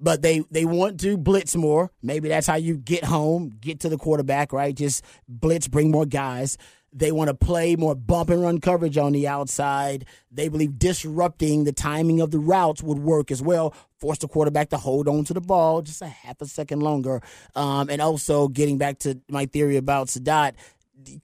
[0.00, 1.90] but they they want to blitz more.
[2.02, 4.74] Maybe that's how you get home, get to the quarterback, right?
[4.74, 6.56] Just blitz, bring more guys.
[6.92, 10.06] They want to play more bump and run coverage on the outside.
[10.32, 13.74] They believe disrupting the timing of the routes would work as well.
[13.98, 17.22] Force the quarterback to hold on to the ball just a half a second longer.
[17.54, 20.54] Um, and also getting back to my theory about Saadat,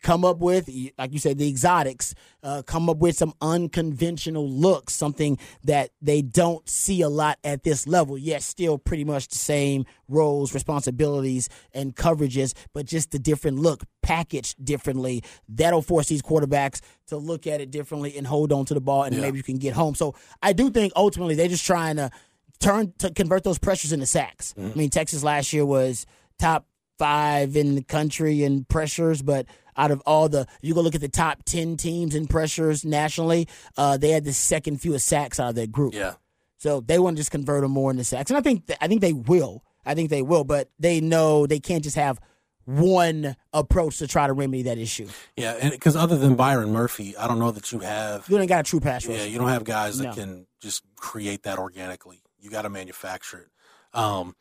[0.03, 4.95] come up with, like you said, the exotics, uh, come up with some unconventional looks,
[4.95, 9.39] something that they don't see a lot at this level, yet still pretty much the
[9.39, 15.23] same roles, responsibilities, and coverages, but just the different look, packaged differently.
[15.49, 19.05] That'll force these quarterbacks to look at it differently and hold on to the ball,
[19.05, 19.23] and yeah.
[19.23, 19.95] maybe you can get home.
[19.95, 22.11] So I do think ultimately they're just trying to
[22.59, 24.55] turn to convert those pressures into sacks.
[24.57, 24.71] Mm-hmm.
[24.71, 26.07] I mean, Texas last year was
[26.39, 26.67] top
[26.99, 31.01] five in the country in pressures, but out of all the, you go look at
[31.01, 35.51] the top 10 teams in pressures nationally, uh, they had the second fewest sacks out
[35.51, 35.95] of that group.
[35.95, 36.15] Yeah.
[36.59, 38.31] So they want to just convert them more into sacks.
[38.31, 39.63] And I think, th- I think they will.
[39.85, 42.19] I think they will, but they know they can't just have
[42.67, 45.09] one approach to try to remedy that issue.
[45.37, 48.29] Yeah, and because other than Byron Murphy, I don't know that you have.
[48.29, 49.19] You ain't got a true pass rush.
[49.19, 50.15] Yeah, you don't have guys that no.
[50.15, 52.23] can just create that organically.
[52.41, 53.99] You got to manufacture it.
[53.99, 54.35] Um,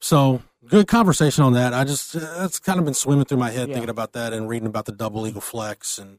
[0.00, 1.74] so good conversation on that.
[1.74, 3.74] I just that's kind of been swimming through my head yeah.
[3.74, 6.18] thinking about that and reading about the double eagle flex and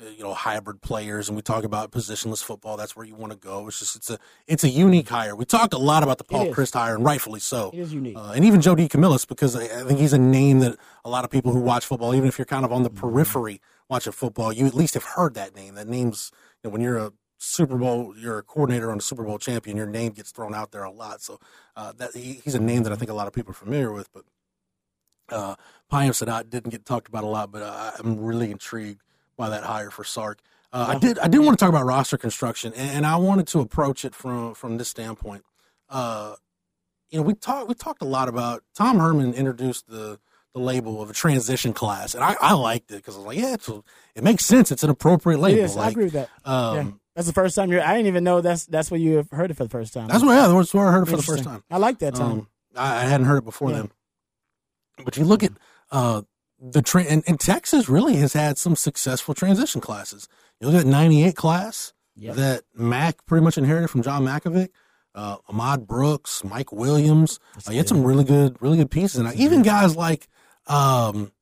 [0.00, 2.76] uh, you know hybrid players and we talk about positionless football.
[2.76, 3.66] That's where you want to go.
[3.68, 5.34] It's just it's a it's a unique hire.
[5.34, 7.70] We talked a lot about the Paul Chryst hire and rightfully so.
[7.72, 10.60] It is unique, uh, and even Joe DeCamillis because I, I think he's a name
[10.60, 12.90] that a lot of people who watch football, even if you're kind of on the
[12.90, 13.00] mm-hmm.
[13.00, 15.74] periphery watching football, you at least have heard that name.
[15.74, 16.30] That name's
[16.62, 19.76] you know, when you're a Super Bowl, you're a coordinator on a Super Bowl champion,
[19.76, 21.20] your name gets thrown out there a lot.
[21.20, 21.38] So
[21.76, 23.92] uh, that he, he's a name that I think a lot of people are familiar
[23.92, 24.08] with.
[24.12, 24.24] But
[25.30, 25.56] uh,
[25.92, 29.02] Payam Saadat didn't get talked about a lot, but uh, I'm really intrigued
[29.36, 30.40] by that hire for Sark.
[30.72, 33.46] Uh, I did I did want to talk about roster construction, and, and, I wanted
[33.48, 35.44] to approach it from from this standpoint.
[35.88, 36.34] Uh,
[37.10, 40.18] you know, we talked we talked a lot about Tom Herman introduced the
[40.52, 43.38] the label of a transition class, and I, I liked it because I was like,
[43.38, 43.56] yeah,
[44.14, 44.72] it makes sense.
[44.72, 45.60] It's an appropriate label.
[45.60, 46.30] Yes, like, I agree with that.
[46.44, 46.92] Um, yeah.
[47.16, 47.82] That's the first time you're.
[47.82, 50.06] I didn't even know that's that's where you heard it for the first time.
[50.06, 51.64] That's where yeah, that's where I heard it for the first time.
[51.70, 52.30] I like that time.
[52.30, 53.76] Um, I, I, hadn't heard it before yeah.
[53.76, 53.90] then.
[55.02, 55.52] But you look at
[55.90, 56.22] uh,
[56.60, 60.28] the train, and, and, Texas really has had some successful transition classes.
[60.60, 62.36] You look at '98 class yep.
[62.36, 64.68] that Mac pretty much inherited from John Mackovic.
[65.14, 67.40] Uh, Ahmad Brooks, Mike Williams.
[67.66, 70.28] Uh, you had some really good, really good pieces, and even guys like
[70.66, 71.32] um,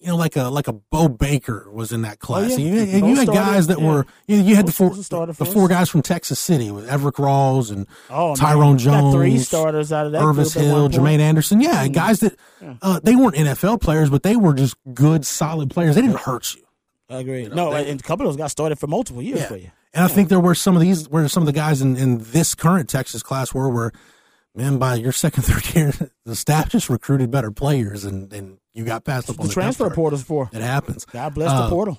[0.00, 2.52] you know, like a like a Bo Baker was in that class.
[2.54, 2.82] Oh, yeah.
[2.82, 3.86] You, you had guys that yeah.
[3.86, 7.16] were you, know, you had the four the four guys from Texas City with Everett
[7.16, 10.22] Rawls and oh, Tyrone Jones, three starters out of that.
[10.22, 11.60] Irvis Hill, Jermaine Anderson.
[11.60, 11.92] Yeah, mm-hmm.
[11.92, 12.34] guys that
[12.80, 15.96] uh, they weren't NFL players, but they were just good, solid players.
[15.96, 16.62] They didn't hurt you.
[17.10, 17.42] I agree.
[17.42, 19.56] You know, no, they, and a couple of those guys started for multiple years for
[19.56, 19.70] you.
[19.92, 22.18] And I think there were some of these where some of the guys in, in
[22.18, 23.92] this current Texas class were where
[24.54, 25.92] man, by your second, third year,
[26.24, 29.54] the staff just recruited better players, and, and you got passed up on the, the
[29.54, 30.48] transfer portal's for.
[30.52, 31.04] It happens.
[31.04, 31.98] God bless uh, the portal.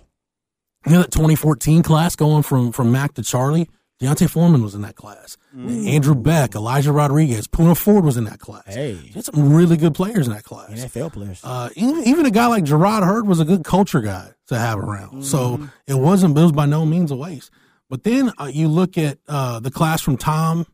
[0.86, 3.70] You know that 2014 class going from from Mac to Charlie.
[4.02, 5.38] D'Onta Foreman was in that class.
[5.56, 5.88] Mm.
[5.88, 8.64] Andrew Beck, Elijah Rodriguez, Poona Ford was in that class.
[8.66, 10.72] Hey, had some really good players in that class.
[10.72, 11.40] NFL players.
[11.44, 14.80] Uh, even, even a guy like Jerrod Heard was a good culture guy to have
[14.80, 15.22] around.
[15.22, 15.24] Mm.
[15.24, 17.52] So it wasn't it was by no means a waste.
[17.92, 20.66] But then uh, you look at uh, the class from Tom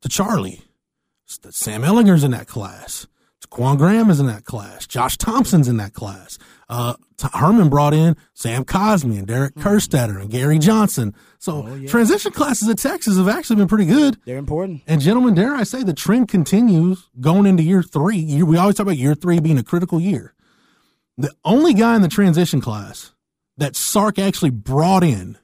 [0.00, 0.62] to Charlie.
[1.26, 3.06] Sam Ehlinger's in that class.
[3.50, 4.86] Quan Graham is in that class.
[4.86, 6.38] Josh Thompson's in that class.
[6.68, 6.94] Uh,
[7.32, 9.68] Herman brought in Sam Cosmi and Derek mm-hmm.
[9.68, 11.14] Kerstetter and Gary Johnson.
[11.38, 11.88] So oh, yeah.
[11.88, 14.18] transition classes at Texas have actually been pretty good.
[14.24, 14.82] They're important.
[14.86, 18.42] And gentlemen, dare I say, the trend continues going into year three.
[18.42, 20.34] We always talk about year three being a critical year.
[21.16, 23.12] The only guy in the transition class
[23.56, 25.38] that Sark actually brought in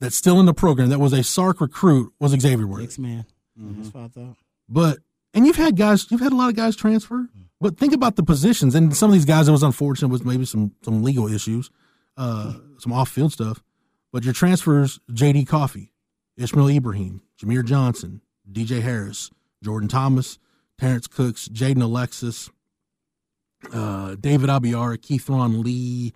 [0.00, 2.84] that's still in the program that was a Sark recruit was Xavier Worthy.
[2.84, 3.26] Six man.
[3.58, 3.82] Mm-hmm.
[3.82, 4.36] That's what I thought.
[4.68, 4.98] But
[5.34, 7.28] and you've had guys, you've had a lot of guys transfer.
[7.60, 10.44] But think about the positions, and some of these guys, it was unfortunate with maybe
[10.44, 11.70] some some legal issues,
[12.16, 13.62] uh, some off field stuff.
[14.12, 15.44] But your transfers: J.D.
[15.44, 15.92] Coffey,
[16.36, 18.80] Ishmael Ibrahim, Jamier Johnson, D.J.
[18.80, 19.30] Harris,
[19.62, 20.38] Jordan Thomas,
[20.78, 22.48] Terrence Cooks, Jaden Alexis,
[23.72, 26.12] uh, David Abiara, Keith Ron Lee,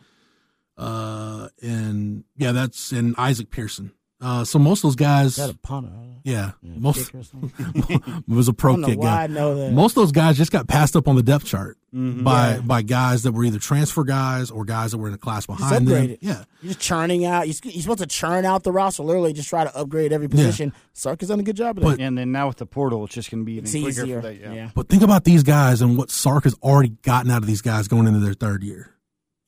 [0.79, 3.92] uh, and yeah, that's and Isaac Pearson.
[4.23, 5.91] Uh, so most of those guys, that a punter,
[6.23, 9.27] yeah, yeah most it was a pro kick guy.
[9.27, 12.23] Most of those guys just got passed up on the depth chart mm-hmm.
[12.23, 12.61] by yeah.
[12.61, 15.89] by guys that were either transfer guys or guys that were in a class behind
[15.89, 16.17] them.
[16.21, 17.49] Yeah, you're just churning out.
[17.49, 19.03] You're, you're, supposed to churn out the roster.
[19.03, 20.73] Literally, just try to upgrade every position.
[20.73, 20.81] Yeah.
[20.93, 21.91] Sark has done a good job of that.
[21.91, 24.21] But, and then now with the portal, it's just going to be even quicker easier.
[24.21, 24.53] That, yeah.
[24.53, 24.71] yeah.
[24.73, 27.89] But think about these guys and what Sark has already gotten out of these guys
[27.89, 28.95] going into their third year.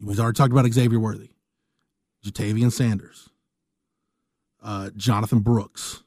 [0.00, 1.30] We've already talked about Xavier Worthy,
[2.26, 3.30] Ja'Tavion Sanders
[4.64, 6.02] uh, Jonathan Brooks,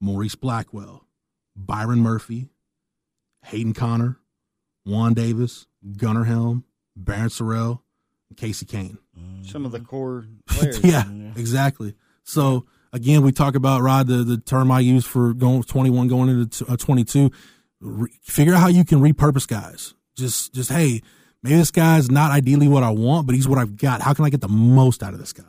[0.00, 1.04] Morice Blackwell,
[1.56, 2.48] Byron Murphy,
[3.46, 4.18] Hayden Conner,
[4.86, 6.64] Juan Davis, Gunnar Helm,
[6.98, 7.80] Barryn Sorrell,
[8.30, 8.98] and Casey Kane.
[9.42, 10.80] Some of the core players.
[10.84, 11.94] yeah, yeah, exactly.
[12.24, 16.28] So again, we talk about Rod the, the term I use for going 21 going
[16.28, 17.30] into uh, 22.
[17.80, 19.94] Re- figure out how you can repurpose guys.
[20.16, 21.02] Just just hey,
[21.42, 24.02] maybe this guy's not ideally what I want, but he's what I've got.
[24.02, 25.44] How can I get the most out of this guy?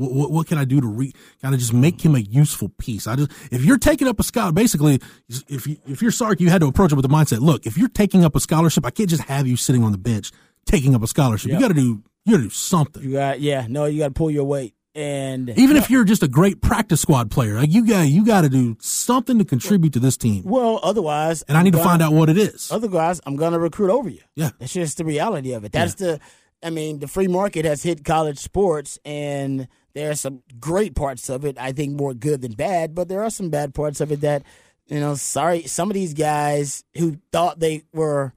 [0.00, 2.70] What, what, what can I do to re, kind of just make him a useful
[2.78, 3.06] piece?
[3.06, 5.00] I just if you're taking up a scholar, basically,
[5.48, 7.40] if you, if you're Sark, you had to approach it with the mindset.
[7.40, 9.98] Look, if you're taking up a scholarship, I can't just have you sitting on the
[9.98, 10.32] bench
[10.66, 11.50] taking up a scholarship.
[11.50, 11.60] Yep.
[11.60, 13.02] You got to do you got to do something.
[13.02, 14.74] You got yeah, no, you got to pull your weight.
[14.94, 18.40] And even if you're just a great practice squad player, like you got you got
[18.40, 20.42] to do something to contribute to this team.
[20.44, 22.72] Well, otherwise, and I need I'm to find out what it is.
[22.72, 24.22] Otherwise, I'm going to recruit over you.
[24.34, 25.72] Yeah, that's just the reality of it.
[25.72, 26.18] That's the.
[26.62, 31.28] I mean, the free market has hit college sports, and there are some great parts
[31.28, 31.58] of it.
[31.58, 34.42] I think more good than bad, but there are some bad parts of it that,
[34.86, 38.32] you know, sorry, some of these guys who thought they were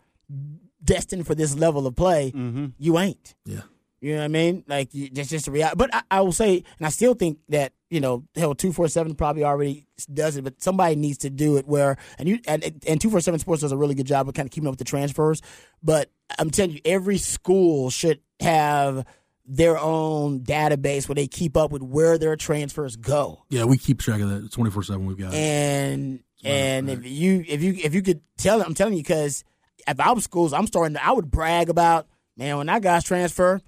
[0.84, 2.68] destined for this level of play, mm-hmm.
[2.78, 3.36] you ain't.
[3.46, 3.62] Yeah.
[4.02, 4.64] You know what I mean?
[4.68, 5.78] Like you, that's just a reality.
[5.78, 8.88] But I, I will say, and I still think that you know, hell, two four
[8.88, 11.68] seven probably already does it, but somebody needs to do it.
[11.68, 14.34] Where and you and and two four seven Sports does a really good job of
[14.34, 15.44] kind of keeping up with the transfers.
[15.84, 19.06] But I'm telling you, every school should have
[19.46, 23.44] their own database where they keep up with where their transfers go.
[23.50, 24.52] Yeah, we keep track of that.
[24.52, 25.06] Twenty four seven.
[25.06, 25.34] We've got.
[25.34, 25.38] it.
[25.38, 29.44] And and if you if you if you could tell I'm telling you because
[29.88, 30.96] if I was schools, I'm starting.
[30.96, 33.62] To, I would brag about man when our guys transfer.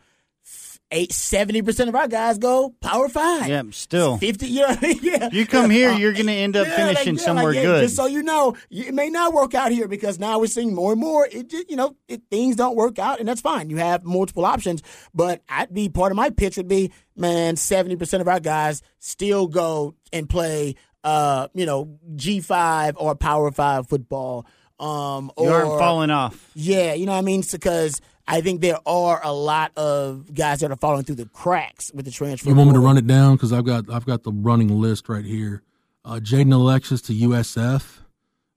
[0.91, 3.47] Eight seventy percent of our guys go Power Five.
[3.47, 4.17] Yeah, still.
[4.17, 4.47] fifty.
[4.47, 4.99] You know I mean?
[5.01, 5.29] Yeah.
[5.31, 7.63] You come here, you're going to end up Yeah, finishing like, yeah, somewhere like, yeah,
[7.63, 7.81] good.
[7.81, 10.91] Just so you know, it may not work out here because now we're seeing more
[10.91, 11.27] and more.
[11.29, 13.71] It just, you know, it, things don't work out, and that's fine.
[13.71, 17.95] You have multiple options, but I'd be part of my pitch would be, man, seventy
[17.95, 23.51] percent of our guys still go and play, uh, you know, G five or Power
[23.51, 24.45] Five football.
[24.79, 26.51] Um, you or, aren't falling off.
[26.53, 27.43] Yeah, you know what I mean?
[27.49, 31.91] Because I think there are a lot of guys that are falling through the cracks
[31.93, 32.49] with the transfer.
[32.49, 35.07] You want me to run it down because I've got I've got the running list
[35.09, 35.61] right here.
[36.03, 37.99] Uh, Jaden Alexis to USF,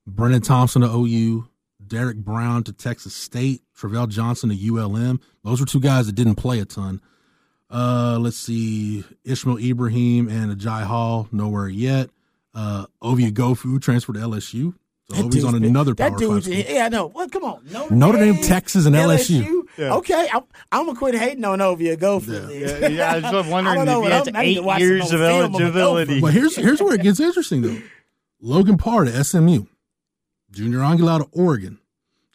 [0.07, 1.49] Brennan Thompson to OU,
[1.87, 5.21] Derek Brown to Texas State, Travell Johnson to ULM.
[5.45, 7.01] Those were two guys that didn't play a ton.
[7.71, 12.11] Uh, let's see, Ishmael Ibrahim and Agiye Hall nowhere yet.
[12.55, 14.75] Uh, Ovie Oghoufo transferred to LSU.
[15.11, 16.75] So That Ovi's dude's on been- another that Power dude's, Five school.
[16.75, 17.07] Yeah, I know.
[17.07, 17.61] Well, come on.
[17.71, 19.63] Notre, Notre Dame, Texas, and LSU.
[19.79, 19.95] Yeah.
[19.95, 21.97] Okay, I'm, I'm gonna quit hating on Ovie.
[21.97, 22.51] Go for it.
[22.83, 24.55] Yeah, yeah, I was just wondering I know if he what has I'm- I need
[24.57, 26.21] to eight years of film on eligibility.
[26.21, 27.79] But here's here's where it gets interesting though.
[28.43, 29.65] Logan Parr to SMU,
[30.51, 31.79] Junior Angilau to Oregon,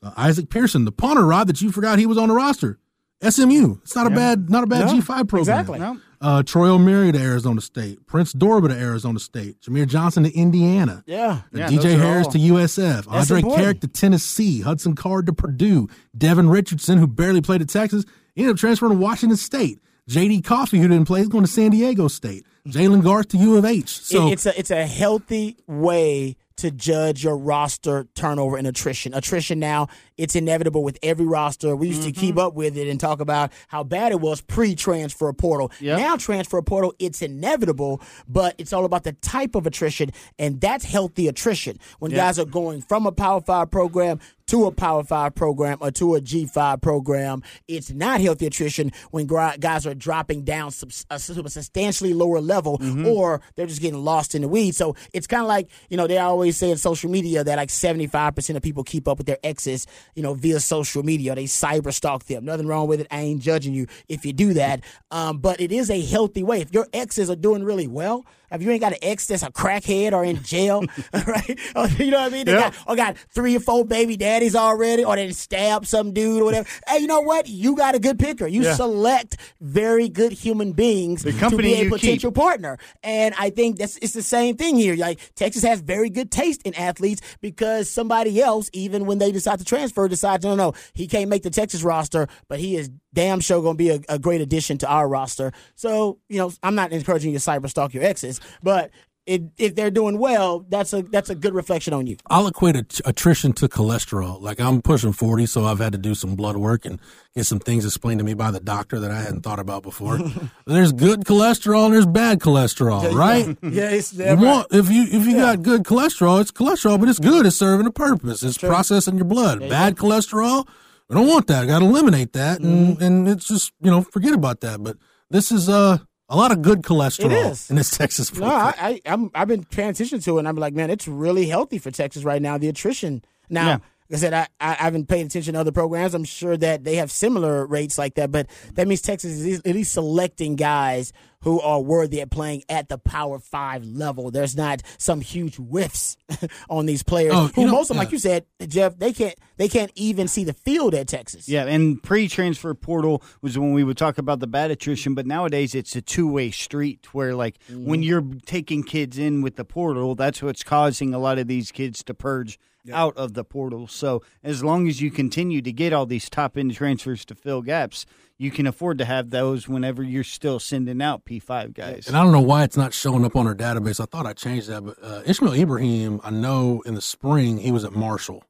[0.02, 2.80] uh, Isaac Pearson, the punter rod that you forgot he was on the roster.
[3.22, 5.60] SMU, it's not a bad not a bad No, G five program.
[5.60, 5.78] exactly.
[5.80, 6.00] No.
[6.24, 11.04] Uh, Troy Omeire to Arizona State, Prince Dorbah to Arizona State, Jamier Johnson to Indiana,
[11.06, 11.42] Yeah.
[11.54, 13.68] Yeah, DJ Harris all- to USF, That's Andrej important.
[13.78, 18.06] Karic to Tennessee, Hudson Card to Purdue, Devin Richardson, who barely played at Texas,
[18.38, 19.80] ended up transferring to Washington State.
[20.10, 22.46] JD Coffey, who didn't play, is going to San Diego State.
[22.68, 23.90] Jalen Garth to U of H.
[24.02, 29.14] So It- it's a it's a healthy way to judge your roster turnover and attrition.
[29.14, 31.76] Attrition now, it's inevitable with every roster.
[31.76, 32.20] We used to mm-hmm.
[32.20, 35.72] keep up with it and talk about how bad it was pre-transfer portal.
[35.97, 40.86] Now transfer portal, it's inevitable, but it's all about the type of attrition, and that's
[40.86, 41.80] healthy attrition.
[41.99, 42.18] When Yeah.
[42.18, 46.16] guys are going from a Power Five program to a Power Five program or to
[46.16, 50.72] a G five program, it's not healthy attrition when guys are dropping down
[51.09, 53.07] a, to a substantially lower level mm-hmm.
[53.07, 54.78] or they're just getting lost in the weeds.
[54.78, 57.70] So it's kind of like you know they always say in social media that like
[57.70, 61.36] seventy five percent of people keep up with their exes, you know, via social media.
[61.36, 62.45] They cyber stalk them.
[62.45, 63.08] Nothing wrong with it.
[63.12, 64.82] I ain't judging you if you do that.
[65.12, 66.62] Um, but it is a healthy way.
[66.62, 69.51] If your exes are doing really well, if you ain't got an ex that's a
[69.51, 70.84] crackhead or in jail,
[71.28, 71.60] right?
[71.76, 72.45] Or, you know what I mean?
[72.45, 72.70] They Yeah.
[72.72, 76.45] got or got three or four baby daddies already, or they stabbed some dude or
[76.45, 76.68] whatever.
[76.88, 77.47] hey, you know what?
[77.47, 78.47] You got a good picker.
[78.47, 78.76] You Yeah.
[78.76, 82.78] select very good human beings to be a potential partner.
[83.04, 84.95] And I think that's it's the same thing here.
[84.95, 89.60] Like Texas has very good taste in athletes because somebody else, even when they decide
[89.60, 93.39] to transfer, decides no, no, he can't make the Texas roster, but he is damn
[93.39, 95.51] sure going to be a, a great addition to our roster.
[95.76, 98.91] So you know, I'm not encouraging you to cyber stalk your exes, but.
[99.26, 102.18] It, if they're doing well, that's a that's a good reflection on you.
[102.30, 104.41] I'll equate att- attrition to cholesterol.
[104.41, 107.00] Like I'm pushing 40, so I've had to do some blood work and
[107.34, 110.20] get some things explained to me by the doctor that I hadn't thought about before.
[110.66, 113.58] there's good cholesterol and there's bad cholesterol, right?
[113.64, 117.46] Yeah, it's if you if you got good cholesterol, it's cholesterol, but it's good.
[117.46, 118.44] It's serving a purpose.
[118.44, 119.62] It's processing your blood.
[119.70, 120.68] Bad cholesterol,
[121.08, 121.64] we don't want that.
[121.64, 123.04] I Got to eliminate that, and Mm-hmm.
[123.04, 124.84] and it's just you know forget about that.
[124.84, 124.98] But
[125.30, 126.00] this is uh
[126.34, 128.34] a lot of good cholesterol in this Texas.
[128.36, 131.46] No, I, I I'm I've been transitioning to it, and I'm like, man, it's really
[131.48, 132.58] healthy for Texas right now.
[132.58, 133.68] The attrition now.
[133.68, 133.78] Yeah.
[134.10, 136.14] Like I said, I, I haven't paid attention to other programs.
[136.14, 139.66] I'm sure that they have similar rates like that, but that means Texas is at
[139.74, 144.32] least selecting guys who are worthy at playing at the Power Five level.
[144.32, 146.16] There's not some huge whiffs
[146.70, 149.36] on these players Oh, who know- most of them, like you said, Jeff, they can't
[149.58, 151.47] they can't even see the field at Texas.
[151.49, 155.76] Yeah, and pre-transfer portal was when we would talk about the bad attrition, but nowadays
[155.76, 158.04] it's a two-way street where like when Mm-hmm.
[158.04, 162.04] you're taking kids in with the portal, that's what's causing a lot of these kids
[162.06, 162.58] to purge
[162.92, 163.88] out of the portal.
[163.88, 168.06] So as long as you continue to get all these top-end transfers to fill gaps,
[168.38, 172.08] you can afford to have those whenever you're still sending out P5 guys.
[172.08, 174.02] And I don't know why it's not showing up on our database.
[174.02, 177.72] I thought I changed that, but uh, Ishmael Ibrahim, I know in the spring he
[177.72, 178.44] was at Marshall.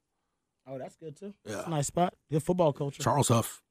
[0.66, 1.34] Oh, that's good too.
[1.46, 1.56] Yeah.
[1.56, 2.14] That's a nice spot.
[2.32, 3.04] Good football culture.
[3.04, 3.62] Charles Huff,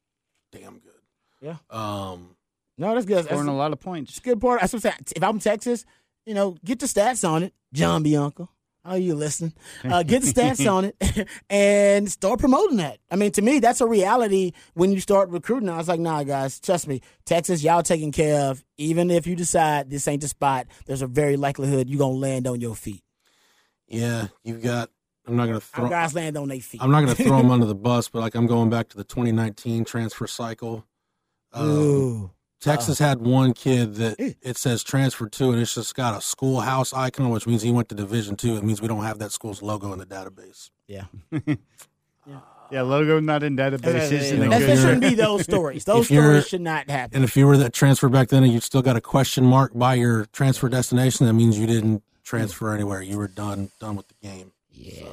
[0.52, 0.92] damn good.
[1.40, 1.56] Yeah.
[1.70, 2.36] Um,
[2.78, 3.24] No, that's good.
[3.24, 4.12] Scoring That's a lot of points.
[4.12, 4.60] It's a good part.
[4.60, 5.06] That's what I'm saying.
[5.16, 5.84] If I'm Texas,
[6.26, 8.48] you know, get the stats on it, John Bianco.
[8.84, 9.52] Are you listen.
[9.84, 12.98] Uh, get the stats on it and start promoting that.
[13.10, 15.68] I mean, to me, that's a reality when you start recruiting.
[15.68, 18.64] I was like, nah, guys, trust me, Texas, y'all taken care of.
[18.78, 22.48] Even if you decide this ain't the spot, there's a very likelihood you're gonna land
[22.48, 23.02] on your feet.
[23.86, 24.90] yeah, you've got.
[25.24, 25.88] I'm not going to Our throw.
[25.88, 26.82] guys land on their feet.
[26.82, 28.96] I'm not going to throw him under the bus, but like I'm going back to
[28.96, 30.84] the 2019 transfer cycle.
[31.52, 32.30] Um, Ooh.
[32.62, 36.92] Texas had one kid that it says transfer to, and it's just got a schoolhouse
[36.92, 38.56] icon, which means he went to Division two.
[38.56, 40.70] It means we don't have that school's logo in the database.
[40.86, 41.04] Yeah.
[42.72, 45.84] Yeah, logo not in database isn't a That shouldn't be those stories.
[45.84, 47.16] Those stories should not happen.
[47.16, 49.72] And if you were that transfer back then, and you still got a question mark
[49.74, 53.02] by your transfer destination, that means you didn't transfer anywhere.
[53.02, 54.52] You were done done with the game.
[54.70, 55.04] Yeah,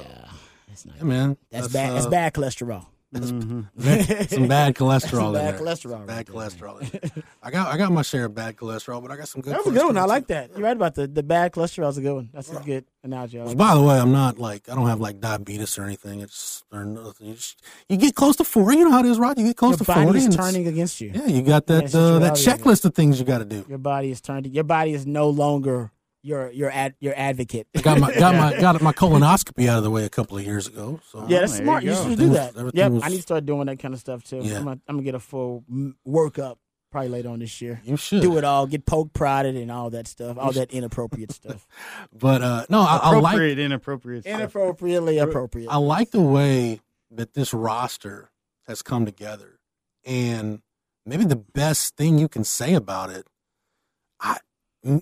[0.68, 0.96] that's not.
[0.96, 1.94] Yeah, man, That's, bad.
[1.94, 2.86] That's uh, bad cholesterol.
[3.12, 3.28] That's
[4.34, 5.60] some bad cholesterol Some in bad there.
[5.66, 6.34] cholesterol Some right Bad there.
[6.36, 6.90] cholesterol.
[7.14, 7.24] there.
[7.42, 9.52] I got I got my share of bad cholesterol, but I got some good.
[9.54, 9.96] That was a good one.
[9.96, 10.50] I cholesterol, like that.
[10.52, 12.28] You're right about the the bad cholesterol is a good one.
[12.32, 13.40] That's a good analogy.
[13.40, 16.20] Like By the way, I'm not like I don't have like diabetes or anything.
[16.20, 17.26] It's or nothing.
[17.28, 18.76] You, just, you get close to forty.
[18.78, 19.36] You know how it is, right?
[19.36, 20.18] You get close Your to body forty.
[20.20, 21.10] is and it's- turning against you.
[21.12, 23.64] Yeah, you got that uh, that checklist of things you got to do.
[23.68, 24.52] Your body is turning.
[24.54, 25.90] Your body is no longer
[26.22, 27.66] your your ad, your advocate.
[27.76, 30.44] I got my got my got my colonoscopy out of the way a couple of
[30.44, 31.00] years ago.
[31.10, 31.84] So yeah, that's there smart.
[31.84, 32.54] you You, should do that.
[32.54, 34.40] was- Yep, was- I need to start doing that kind of stuff too.
[34.42, 34.58] Yeah.
[34.58, 35.64] I'm, gonna, I'm gonna get a full
[36.06, 36.56] workup
[36.90, 37.80] probably later on this year.
[37.84, 38.66] You should do it all.
[38.66, 40.36] Get poke prodded and all that stuff.
[40.38, 41.66] All that inappropriate stuff.
[42.12, 44.24] But uh, no, I, I like Appropriate, inappropriate.
[44.24, 44.34] stuff.
[44.34, 45.68] Inappropriately appropriate.
[45.70, 46.80] I like the way
[47.12, 48.30] that this roster
[48.66, 49.58] has come together,
[50.04, 50.60] and
[51.06, 53.29] maybe the best thing you can say about it, I m-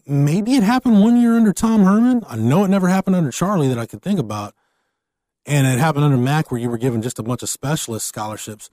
[0.06, 2.22] maybe it happened one year under Tom Herman.
[2.28, 4.54] I know it never happened under Charlie that I could think about,
[5.46, 8.70] and it happened under Mac where you were given just a bunch of specialist scholarships.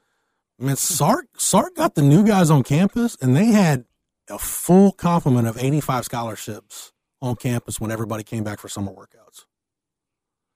[0.60, 3.86] I mean, Sark Sark got the new guys on campus, and they had
[4.30, 6.92] a full complement of eighty five scholarships
[7.22, 9.46] on campus when everybody came back for summer workouts.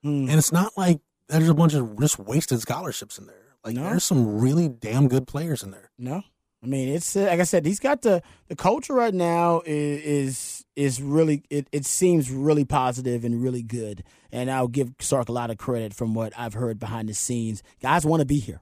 [0.04, 0.30] Hmm.
[0.30, 3.36] And it's not like there's a bunch of just wasted scholarships in there.
[3.64, 3.84] Like No.
[3.84, 5.92] there's some really damn good players in there.
[5.98, 6.24] No,
[6.62, 7.66] I mean it's uh, like I said.
[7.66, 12.66] He's got the the culture right now is is, is really it, it seems really
[12.66, 14.04] positive and really good.
[14.32, 17.64] And I'll give Sark a lot of credit from what I've heard behind the scenes.
[17.82, 18.62] Guys want to be here.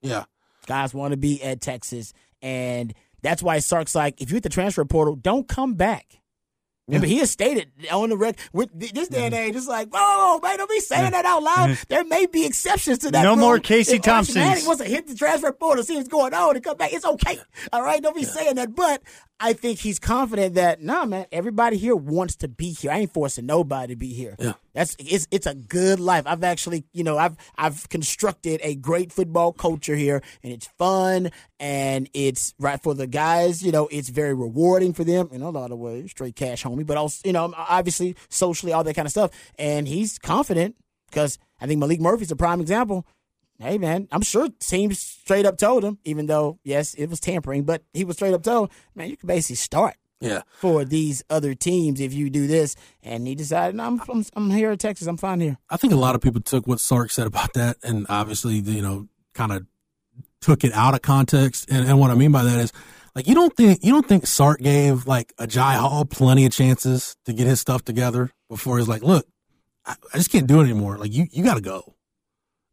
[0.00, 0.24] Yeah.
[0.66, 4.48] Guys want to be at Texas, and that's why Sark's like, if you hit the
[4.48, 6.20] transfer portal, don't come back.
[6.86, 10.38] Remember, he has stated on the record with this day and age, it's like, whoa,
[10.42, 11.78] man, don't be saying that out loud.
[11.88, 13.22] There may be exceptions to that.
[13.22, 13.36] No rule.
[13.36, 14.36] more Casey If Archie Thompsons.
[14.36, 16.92] Manning wants to hit the transfer portal, see what's going on, and come back.
[16.92, 17.38] It's okay.
[17.72, 18.74] All right, don't be saying that.
[18.74, 19.02] But
[19.40, 22.90] I think he's confident that, nah, man, everybody here wants to be here.
[22.90, 24.36] I ain't forcing nobody to be here.
[24.38, 24.52] Yeah.
[24.74, 26.24] That's it's it's a good life.
[26.26, 31.30] I've actually, you know, I've I've constructed a great football culture here, and it's fun
[31.60, 33.62] and it's right for the guys.
[33.62, 36.10] You know, it's very rewarding for them in a lot of ways.
[36.10, 39.30] Straight cash, homie, but also, you know, obviously socially, all that kind of stuff.
[39.58, 40.76] And he's confident
[41.10, 43.06] because I think Malik Murphy's a prime example.
[43.58, 47.62] Hey man, I'm sure teams straight up told him, even though yes, it was tampering,
[47.62, 50.42] but he was straight up told, man, you can basically start Yeah.
[50.58, 52.74] for these other teams if you do this.
[53.02, 55.06] And he decided, no, I'm, I'm, I'm here in Texas.
[55.06, 55.56] I'm fine here.
[55.70, 58.82] I think a lot of people took what Sark said about that and obviously, you
[58.82, 59.66] know, kind of
[60.40, 61.70] took it out of context.
[61.70, 62.72] And, and what I mean by that is
[63.14, 66.52] like you don't think you don't think Sark gave like a Agiye Hall plenty of
[66.52, 69.26] chances to get his stuff together before he's like, look,
[69.86, 70.98] I, I just can't do it anymore.
[70.98, 71.94] Like you you gotta go.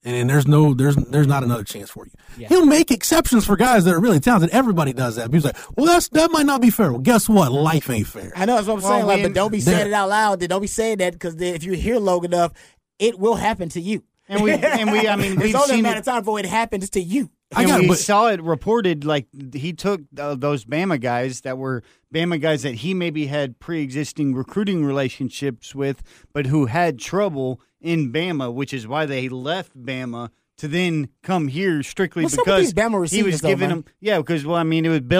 [0.04, 2.12] And, and there's no there's there's not another chance for you.
[2.36, 2.48] Yeah.
[2.48, 4.50] He'll make exceptions for guys that are really talented.
[4.50, 5.32] Everybody does that.
[5.32, 6.92] He's like, well, that's that might not be fair.
[6.92, 7.52] Well, guess what?
[7.52, 8.32] Life ain't fair.
[8.36, 9.06] I know that's what I'm Well, saying.
[9.06, 10.39] Like, but don't be there- saying it out loud.
[10.39, 12.52] Then Don't be saying that because if you hear here long enough,
[12.98, 14.04] it will happen to you.
[14.28, 16.22] And we and we I mean it's we've only a seen matter it of time
[16.22, 17.30] before it happens to you.
[17.56, 21.58] I got- we but- saw it reported like he took uh, those Bama guys that
[21.58, 21.84] were
[22.14, 26.02] Bama guys that he maybe had pre-existing recruiting relationships with,
[26.34, 31.47] but who had trouble in Bama, which is why they left Bama to then come
[31.47, 33.78] here strictly What's because Bama he was though, giving man?
[33.80, 33.86] them.
[33.99, 35.18] Yeah, because well, I mean, it was Think about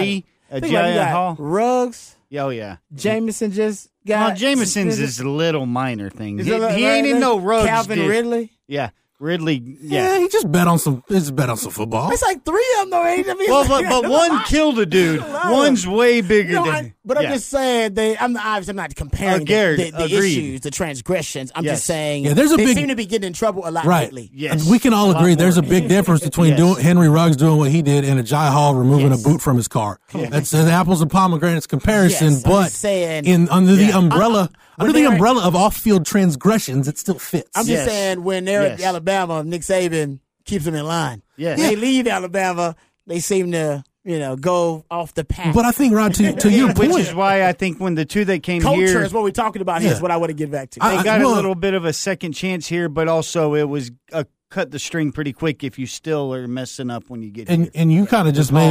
[0.00, 0.24] Billingsley, it.
[0.50, 0.68] uh, Think about it.
[0.68, 1.36] You Jaya got Hall.
[1.38, 2.76] Ruggs, Yeah, Oh yeah.
[2.94, 4.28] Jameson just got.
[4.28, 4.36] Well.
[4.36, 5.00] Jameson's suspended.
[5.00, 6.38] is little minor thing.
[6.38, 7.66] He, it he ain't in no rugs.
[7.68, 8.08] Calvin dude.
[8.10, 8.52] Ridley.
[8.68, 8.90] Yeah,
[9.20, 9.78] Ridley.
[9.80, 10.18] Yeah, Yeah.
[10.18, 11.02] he just bet on some.
[11.08, 12.10] He just bet on some football.
[12.10, 13.06] It's like three of them though.
[13.06, 13.30] Ain't it?
[13.30, 15.22] I mean, Well, but but one killed a dude.
[15.46, 16.74] One's way bigger No, than.
[16.74, 17.32] I- but I'm yeah.
[17.34, 18.16] just saying they.
[18.16, 21.52] I'm not, obviously I'm not comparing Uh, Garrett, the, the, the issues, the transgressions.
[21.54, 21.74] I'm Yes.
[21.76, 22.24] just saying.
[22.24, 24.04] Yeah, there's a they big- seem to be getting in trouble a lot Right.
[24.12, 24.30] lately.
[24.32, 24.60] Yes.
[24.62, 26.58] And we can all A lot agree there's a big difference between Yes.
[26.58, 29.20] doing Henry Ruggs doing what he did and a Agiye Hall removing Yes.
[29.20, 29.98] a boot from his car.
[30.12, 34.88] That's an apples and pomegranates comparison, Yes, but just saying- in under the umbrella when
[34.90, 37.48] under the umbrella of off-field transgressions, it still fits.
[37.54, 37.84] I'm Yes.
[37.84, 41.22] just saying when they're at Alabama, Nick Saban keeps them in line.
[41.36, 41.58] Yes.
[41.58, 42.74] They leave Alabama,
[43.06, 45.54] they seem to you know go off the path.
[45.54, 48.24] but I think Rod, to, to your Which is why I think when the two
[48.26, 49.80] that came here Culture here, is what we're talking about.
[49.82, 50.02] Here is Yeah.
[50.02, 50.84] what I want to get back to.
[50.84, 53.68] I- they got well- a little bit of a second chance here, but also it
[53.68, 57.30] was a cut the string pretty quick if you still are messing up when you
[57.30, 57.72] get and here.
[57.74, 58.70] and you kind of just made.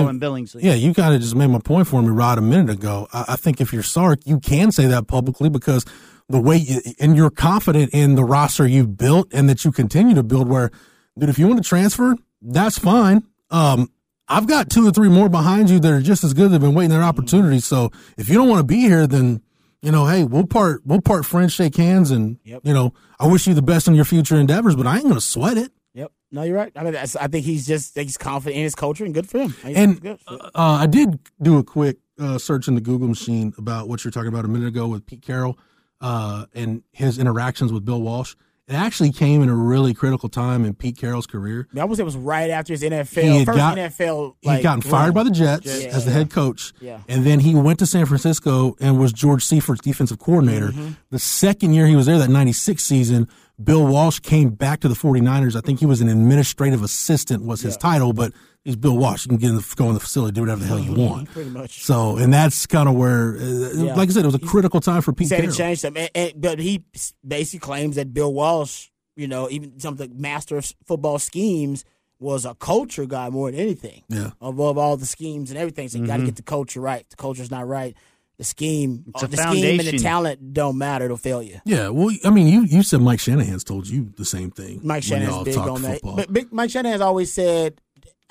[0.61, 3.07] Yeah, you kind of just made my point for me, Rod, a minute ago.
[3.11, 5.83] I, I think if you're Sark, you can say that publicly because
[6.29, 10.15] the way you, and you're confident in the roster you've built and that you continue
[10.15, 10.47] to build.
[10.47, 10.71] Where,
[11.19, 13.23] dude, if you want to transfer, that's fine.
[13.49, 13.89] Um,
[14.33, 16.51] I've got two or three more behind you that are just as good.
[16.51, 17.59] They've been waiting their opportunity.
[17.59, 19.41] So if you don't want to be here, then
[19.81, 22.61] you know, hey, we'll part we'll part friends, shake hands, and Yep.
[22.63, 25.19] you know, I wish you the best in your future endeavors, but I ain't gonna
[25.21, 25.71] sweat it.
[25.93, 26.11] Yep.
[26.31, 26.71] No, you're right.
[26.75, 29.39] I mean, that's, I think he's just he's confident in his culture and good for
[29.39, 29.55] him.
[29.63, 30.19] And good.
[30.27, 34.11] uh, I did do a quick uh, search in the Google machine about what you're
[34.11, 35.57] talking about a minute ago with Pete Carroll
[36.01, 38.35] uh, and his interactions with Bill Walsh.
[38.65, 41.67] It actually came in a really critical time in Pete Carroll's career.
[41.77, 44.35] I would say it was right after his NFL He had first got- NFL.
[44.39, 45.89] He'd gotten fired by the Jets Yeah.
[45.89, 46.99] as the head coach, Yeah.
[47.09, 50.69] and then he went to San Francisco and was George Seifert's defensive coordinator.
[50.69, 50.87] Mm-hmm.
[51.11, 53.27] The second year he was there, that 96 season,
[53.63, 55.55] Bill Walsh came back to the 49ers.
[55.55, 58.33] I think he was an administrative assistant was his title, but
[58.63, 59.25] he's Bill Walsh.
[59.25, 61.29] You can get in the, go in the facility, do whatever the hell you want.
[61.31, 61.83] Pretty much.
[61.83, 63.95] So, and that's kind of where, uh, Yeah.
[63.95, 65.53] like I said, it was a critical time for He Pete said Carroll.
[65.53, 66.83] it changed and, and, but he
[67.25, 71.85] basically claims that Bill Walsh, you know, even some of the master of football schemes,
[72.19, 74.01] was a culture guy more than anything.
[74.07, 74.31] Yeah.
[74.39, 77.01] Above all the schemes and everything, so you got to get the culture right.
[77.01, 77.97] If the culture's not right.
[78.37, 81.05] The scheme, It's a the scheme and the talent don't matter.
[81.05, 81.61] It'll fail you.
[81.65, 84.81] Yeah, well, I mean, you you said Mike Shanahan's told you the same thing.
[84.83, 85.93] Mike Shanahan's big talked on that.
[85.93, 86.15] football.
[86.15, 87.79] But big, Mike Shanahan's always said,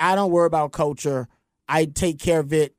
[0.00, 1.28] "I don't worry about culture.
[1.68, 2.74] I take care of it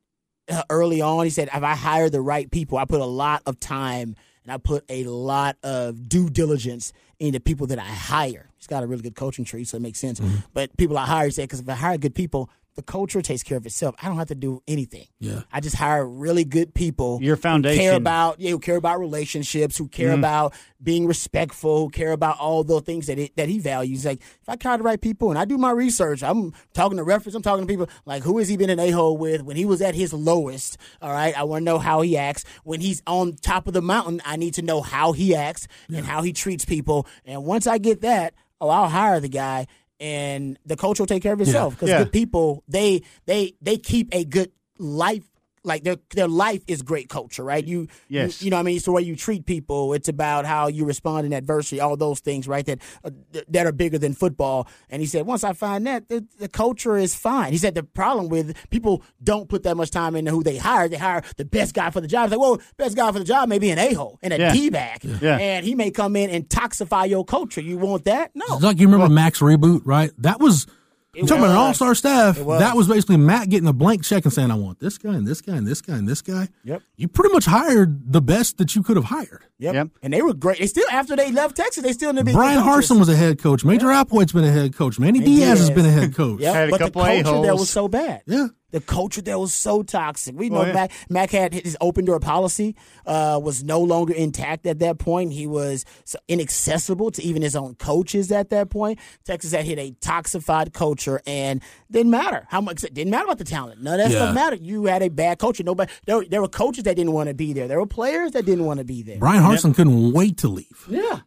[0.50, 3.42] uh, early on." He said, "If I hire the right people, I put a lot
[3.46, 8.50] of time and I put a lot of due diligence into people that I hire."
[8.58, 10.20] He's got a really good coaching tree, so it makes sense.
[10.20, 10.38] Mm-hmm.
[10.54, 13.44] But people I hire, he said, because if I hire good people, the culture takes
[13.44, 13.96] care of itself.
[14.02, 15.08] I don't have to do anything.
[15.20, 15.42] Yeah.
[15.52, 17.20] I just hire really good people.
[17.22, 17.80] Your who foundation.
[17.80, 20.20] care about yeah, who care about relationships, who care mm-hmm.
[20.20, 24.06] about being respectful, who care about all the things that it, that he values.
[24.06, 27.04] Like if I hire the right people and I do my research, I'm talking to
[27.04, 29.56] reference, I'm talking to people like who has he been an a hole with when
[29.56, 30.78] he was at his lowest.
[31.02, 33.82] All right, I want to know how he acts when he's on top of the
[33.82, 34.22] mountain.
[34.26, 37.08] I need to know how he acts and how he treats people.
[37.26, 39.68] And once I get that, oh, I'll hire the guy.
[40.04, 42.00] And the culture will take care of itself because Yeah.
[42.04, 45.24] good people they they they keep a good life
[45.66, 47.66] like their their life is great culture, right?
[47.66, 48.42] You, Yes.
[48.42, 49.94] you, you know, what I mean, it's the way you treat people.
[49.94, 52.66] It's about how you respond in adversity, all those things, right?
[52.66, 53.12] That uh,
[53.50, 54.68] that are bigger than football.
[54.90, 57.52] And he said, once I find that, the, the culture is fine.
[57.52, 60.88] He said the problem with people don't put that much time into who they hire.
[60.90, 62.26] They hire the best guy for the job.
[62.26, 64.38] It's like, well, best guy for the job may be an a hole and a
[64.38, 64.54] Yeah.
[64.54, 65.38] d bag, Yeah.
[65.38, 67.62] and he may come in and toxify your culture.
[67.62, 68.32] You want that?
[68.36, 68.46] No.
[68.50, 70.12] It's like you remember Max reboot, right?
[70.18, 70.68] That was
[71.14, 72.40] you talking about an all star staff.
[72.40, 72.60] Was.
[72.60, 75.28] That was basically Matt getting a blank check and saying, "I want this guy and
[75.28, 76.82] this guy and this guy and this guy." Yep.
[76.96, 79.46] You pretty much hired the best that you could have hired.
[79.60, 79.74] Yep.
[79.76, 79.90] Yep.
[80.02, 80.60] And they were great.
[80.60, 83.16] They still after they left Texas, they still in the big Bryan Harsin was a
[83.16, 83.64] head coach.
[83.64, 85.00] Major Applewhite's been a head coach.
[85.00, 86.40] Manny Manny Diaz has been a head coach.
[86.42, 88.24] Yep, Had a but the culture there was so bad.
[88.26, 88.48] Yeah.
[88.74, 90.36] The culture there was so toxic.
[90.38, 90.74] We know Oh, yeah.
[90.74, 95.32] Mac Mac had his open door policy uh, was no longer intact at that point.
[95.32, 95.86] He was
[96.28, 99.00] inaccessible to even his own coaches at that point.
[99.24, 103.38] Texas had hit a toxified culture and didn't matter how much it didn't matter about
[103.38, 103.82] the talent.
[103.82, 104.24] None of that Yeah.
[104.24, 104.62] stuff mattered.
[104.62, 105.64] You had a bad culture.
[105.64, 107.68] Nobody there, were- there were coaches that didn't want to be there.
[107.68, 109.20] There were players that didn't want to be there.
[109.20, 110.86] Bryan Harsin couldn't wait to leave.
[110.90, 111.20] Yeah.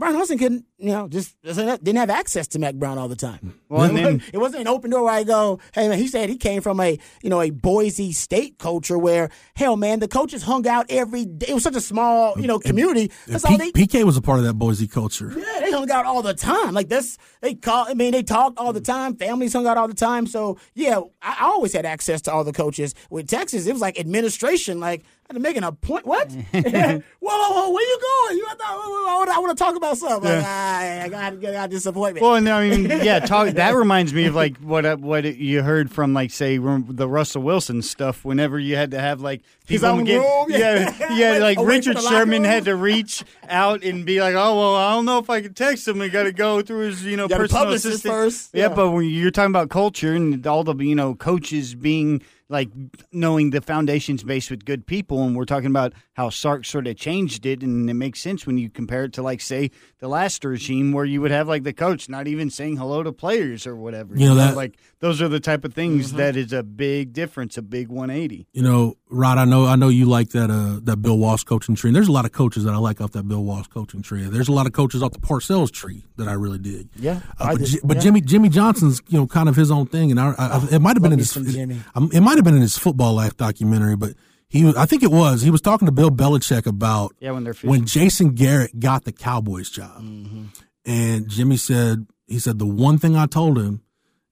[0.00, 3.60] Bryan Harsin couldn't, you know, just didn't have access to Mack Brown all the time.
[3.68, 5.98] Well, it, and then- wasn't, it wasn't an open door where I go, hey man,
[5.98, 10.00] he said he came from a, you know, a Boise State culture where, hell man,
[10.00, 11.48] the coaches hung out every day.
[11.50, 13.12] It was such a small, you know, community.
[13.26, 13.72] That's all they.
[13.72, 15.34] PK was a part of that Boise culture.
[15.36, 16.72] Yeah, they hung out all the time.
[16.72, 17.84] Like this, they call.
[17.86, 19.16] I mean, they talked all the time.
[19.16, 20.26] Families hung out all the time.
[20.26, 22.94] So yeah, I, I always had access to all the coaches.
[23.10, 24.80] With Texas, it was like administration.
[24.80, 26.06] Like I had to make an appointment.
[26.06, 26.28] What?
[26.52, 28.36] whoa, whoa, whoa, where you going?
[28.38, 30.28] You I thought I want to talk about something.
[30.28, 32.20] Like, ah, I got, I got disappointment.
[32.20, 35.62] Well, and I mean, yeah, talk, that reminds me of like what uh, what you
[35.62, 38.24] heard from like say the Russell Wilson stuff.
[38.24, 39.42] Whenever you had to have like
[39.84, 42.50] own get, room, yeah, yeah, like Away Richard from the locker Sherman room.
[42.50, 45.54] had to reach out and be like, oh well, I don't know if I can
[45.54, 46.00] text him.
[46.00, 48.50] We got to go through his you know Gotta personal assistant first.
[48.52, 48.74] Yeah, Yeah.
[48.74, 52.20] but when you're talking about culture and all the you know coaches being
[52.50, 52.68] like
[53.12, 56.96] knowing the foundation's based with good people, and we're talking about how Sark sort of
[56.96, 59.70] changed it, and it makes sense when you compare it to like say
[60.00, 63.12] the last regime where you would have like the coach not even saying hello to
[63.12, 64.14] players or whatever.
[64.16, 66.16] You know, that- like those are the type of things Mm-hmm.
[66.18, 68.46] that is a big difference, a big 180.
[68.52, 71.74] You know, Rod, I know I know you like that uh, that Bill Walsh coaching
[71.76, 71.88] tree.
[71.88, 74.24] And there's a lot of coaches that I like off that Bill Walsh coaching tree.
[74.24, 76.88] There's a lot of coaches off the Parcells tree that I really dig.
[76.96, 78.02] Yeah, Uh, but did- Ji- but yeah.
[78.02, 80.96] Jimmy Jimmy Johnson's you know kind of his own thing, and I, I, it might
[80.96, 81.78] have been in me his some Jimmy.
[81.94, 84.14] um, it might have been in his football life documentary, but
[84.48, 87.54] he I think it was he was talking to Bill Belichick about Yeah, when they're
[87.62, 90.44] when Jason Garrett got the Cowboys job, Mm-hmm.
[90.84, 93.82] and Jimmy said he said the one thing I told him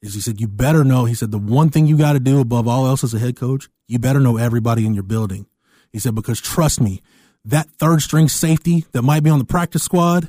[0.02, 2.40] is he said you better know he said the one thing you got to do
[2.40, 5.46] above all else as a head coach you better know everybody in your building.
[5.92, 7.00] He said because trust me,
[7.44, 10.28] that third string safety that might be on the practice squad.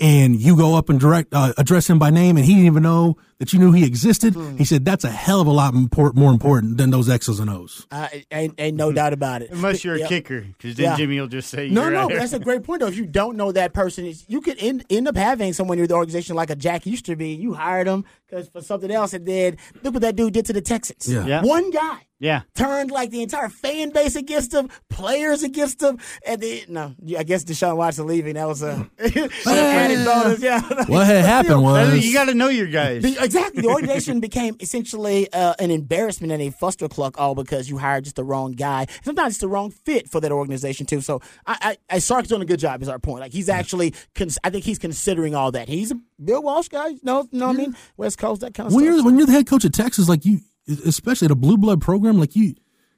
[0.00, 2.82] And you go up and direct uh, address him by name, and he didn't even
[2.82, 4.34] know that you knew he existed.
[4.34, 4.56] Hmm.
[4.56, 7.50] He said that's a hell of a lot import, more important than those X's and
[7.50, 7.88] O's.
[7.90, 9.50] Uh, ain't, ain't no doubt about it.
[9.50, 10.06] Unless you're a Yeah.
[10.06, 10.96] kicker, because then Yeah.
[10.96, 12.86] Jimmy will just say, No, you're no, out that's a great point though.
[12.86, 15.94] If you don't know that person, you could end, end up having someone in the
[15.94, 17.30] organization like a Jack used to be.
[17.34, 20.52] You hired him because for something else, and then look what that dude did to
[20.52, 21.08] the Texans.
[21.12, 21.26] Yeah.
[21.26, 21.42] Yeah.
[21.42, 22.42] One guy Yeah.
[22.54, 27.24] turned like the entire fan base against him, players against him, and then no, I
[27.24, 30.40] guess Deshaun Watson leaving that was a an added bonus.
[30.40, 33.02] Yeah, What had happened was You got to know your guys.
[33.02, 33.62] The- exactly.
[33.62, 38.16] The organization became essentially uh, an embarrassment and a fustercluck all because you hired just
[38.16, 38.86] the wrong guy.
[39.04, 41.00] Sometimes it's the wrong fit for that organization too.
[41.00, 42.82] So I, I, I Sark's doing a good job.
[42.82, 43.20] Is our point?
[43.20, 45.68] Like he's actually, cons- I think he's considering all that.
[45.68, 46.94] He's a Bill Walsh guy.
[47.02, 48.94] No, no, what I mean West Coast, that kind of when stuff.
[48.96, 50.40] you're when you're the head coach of Texas, like you,
[50.86, 52.54] especially at a blue blood program, like you,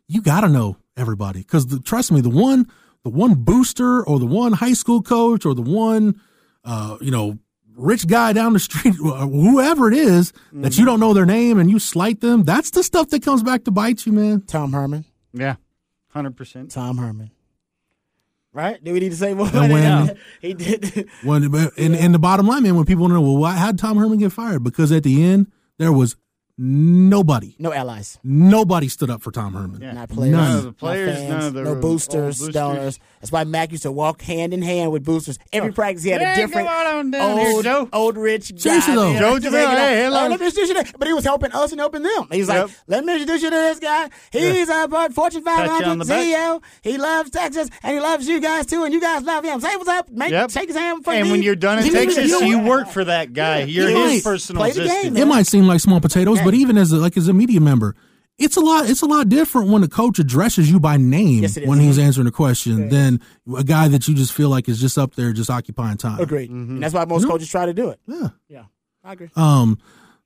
[0.09, 2.67] you got to know everybody because trust me, the one,
[3.03, 6.21] the one booster or the one high school coach or the one,
[6.65, 7.39] uh, you know,
[7.77, 10.85] rich guy down the street, whoever it is, that you mm-hmm.
[10.87, 12.45] don't know their name and you slight them.
[12.45, 14.43] That's the stuff that comes back to bite you, man.
[14.43, 15.05] Tom Herman.
[15.33, 15.57] Yeah.
[16.15, 16.73] 100%.
[16.73, 17.31] Tom Herman.
[18.53, 18.83] Right?
[18.83, 19.49] Do we need to say more?
[19.53, 21.09] And when- he did.
[21.25, 23.99] When and, and the bottom line, man, when people know, well, why how did Tom
[23.99, 24.63] Herman get fired?
[24.63, 26.17] Because at the end there was
[26.59, 28.19] nobody, no allies.
[28.23, 29.81] nobody stood up for Tom Herman.
[29.95, 30.41] Not players, None.
[30.49, 32.55] None of the not players, fans, none of the no boosters, boosters.
[32.55, 32.99] donors.
[33.21, 35.39] That's why Mac used to walk hand in hand with boosters.
[35.53, 37.89] Every practice he had a different come on down here, old, Joe.
[37.93, 38.81] old rich guy.
[38.95, 39.15] Though.
[39.19, 39.79] Joe Just Jamail, hanging out.
[39.89, 40.25] hey, hello.
[40.25, 42.29] Oh, let me introduce you but he was helping us and helping them.
[42.31, 42.67] He's Yep.
[42.69, 44.11] like, let me introduce you to this guy.
[44.31, 46.25] He's a uh, Fortune 500 on the back.
[46.25, 46.63] CEO.
[46.83, 49.61] He loves Texas and he loves you guys too, and you guys love him.
[49.61, 50.09] Say what's up.
[50.11, 50.51] Make, Yep.
[50.51, 51.05] Shake his hand.
[51.05, 51.31] For And me.
[51.33, 52.67] when you're done in Give me the- Texas, you know you what?
[52.69, 53.63] work for that guy.
[53.63, 55.19] You're You his personal play the game, assistant.
[55.19, 57.95] It might seem like small potatoes, but even as a, like as a media member,
[58.39, 58.89] it's a lot.
[58.91, 62.27] It's a lot different when a coach addresses you by name Yes, when he's answering
[62.27, 63.21] a question than
[63.57, 66.19] a guy that you just feel like is just up there just occupying time.
[66.21, 66.51] Agreed.
[66.51, 68.01] And that's why most coaches try to do it.
[68.07, 68.29] Yeah.
[68.49, 68.65] Yeah,
[69.05, 69.31] I agree.
[69.37, 69.79] Um,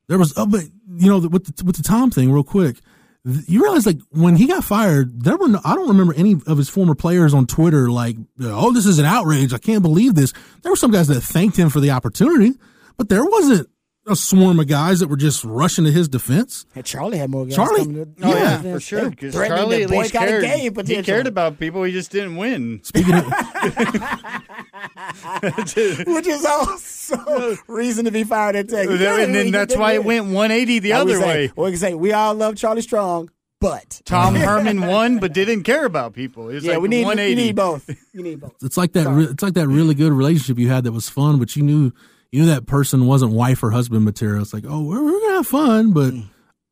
[0.09, 0.63] there was, oh, but
[0.97, 2.77] you know, with the, with the Tom thing, real quick,
[3.25, 6.57] you realize like when he got fired, there were no, I don't remember any of
[6.57, 9.53] his former players on Twitter like, oh, this is an outrage.
[9.53, 10.33] I can't believe this.
[10.63, 12.55] There were some guys that thanked him for the opportunity,
[12.97, 13.69] but there wasn't
[14.09, 16.67] a swarm of guys that were just rushing to his defense.
[16.75, 17.55] And Charlie had more guys.
[17.57, 19.11] Charlie- coming to- Oh, yeah, They for sure.
[19.11, 20.43] Because Charlie at least boycott a cared.
[20.45, 21.83] game, he cared about people.
[21.83, 22.81] He just didn't win.
[22.83, 23.25] Speaking of,
[26.07, 29.01] which is also reason to be fired at Texas.
[29.01, 31.53] and then that's why it went 180 the I would other say- way.
[31.57, 33.31] We can say we all love Charlie Strong,
[33.61, 36.49] but Tom Herman won, but didn't care about people.
[36.51, 37.43] It's yeah, like we need we 180.
[37.43, 37.89] need both.
[38.13, 38.55] You need both.
[38.63, 39.09] it's like that.
[39.09, 41.93] Re- it's like that really good relationship you had that was fun, but you knew
[42.31, 44.43] you know that person wasn't wife or husband material.
[44.43, 46.25] It's like, oh, we're, we're gonna have fun, but mm.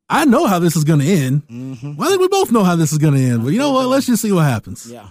[0.09, 1.47] I know how this is gonna end.
[1.49, 1.97] Mm-hmm.
[1.97, 3.45] Well, I think we both know how this is gonna end.
[3.45, 3.87] But you know what?
[3.87, 4.91] Let's just see what happens.
[4.91, 5.09] Yeah.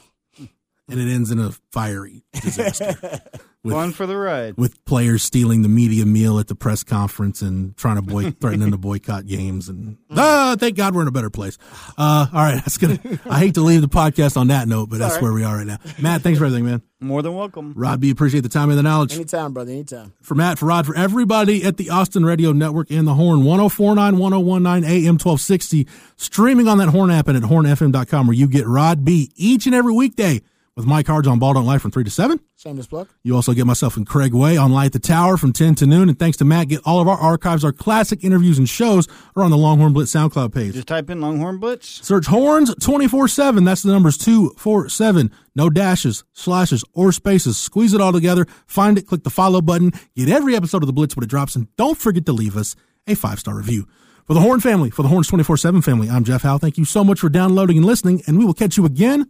[0.87, 3.21] And it ends in a fiery disaster
[3.65, 4.55] with Fun for the ride.
[4.57, 8.69] with players stealing the media meal at the press conference and trying to boy threatening
[8.69, 11.57] to boycott games and ah, thank God we're in a better place.
[11.97, 12.99] Uh, all right, that's gonna.
[13.27, 15.67] I hate to leave the podcast on that note, but that's where we are right
[15.67, 15.79] now.
[15.99, 16.83] Matt, thanks for everything, man.
[16.99, 17.73] More than welcome.
[17.75, 19.15] Rod B, appreciate the time and the knowledge.
[19.15, 19.71] Anytime, brother.
[19.71, 20.13] Anytime.
[20.21, 24.17] For Matt, for Rod, for everybody at the Austin Radio Network and the Horn, 1049,
[24.17, 25.87] 1019 AM 1260,
[26.17, 29.75] streaming on that Horn app and at hornfm.com where you get Rod B each and
[29.75, 30.41] every weekday
[30.75, 32.37] with Mike Harge on Ball Don't Lie from 3 to 7.
[32.57, 33.07] Shameless plug.
[33.23, 36.09] You also get myself and Craig Way on Light the Tower from 10 to noon.
[36.09, 39.07] And thanks to Matt, get all of our archives, our classic interviews and shows
[39.37, 40.73] are on the Longhorn Blitz SoundCloud page.
[40.73, 42.05] Just type in Longhorn Blitz.
[42.05, 43.63] Search Horns 24 7.
[43.63, 45.31] That's the numbers 247.
[45.55, 47.57] No dashes, slashes, or spaces.
[47.57, 48.45] Squeeze it all together.
[48.67, 49.93] Find it, click the follow button.
[50.15, 51.55] Get every episode of the Blitz when it drops.
[51.55, 52.75] And don't forget to leave us
[53.07, 53.87] a five star review.
[54.25, 56.57] For the Horn family, for the Horns 24 7 family, I'm Jeff Howe.
[56.57, 58.23] Thank you so much for downloading and listening.
[58.27, 59.29] And we will catch you again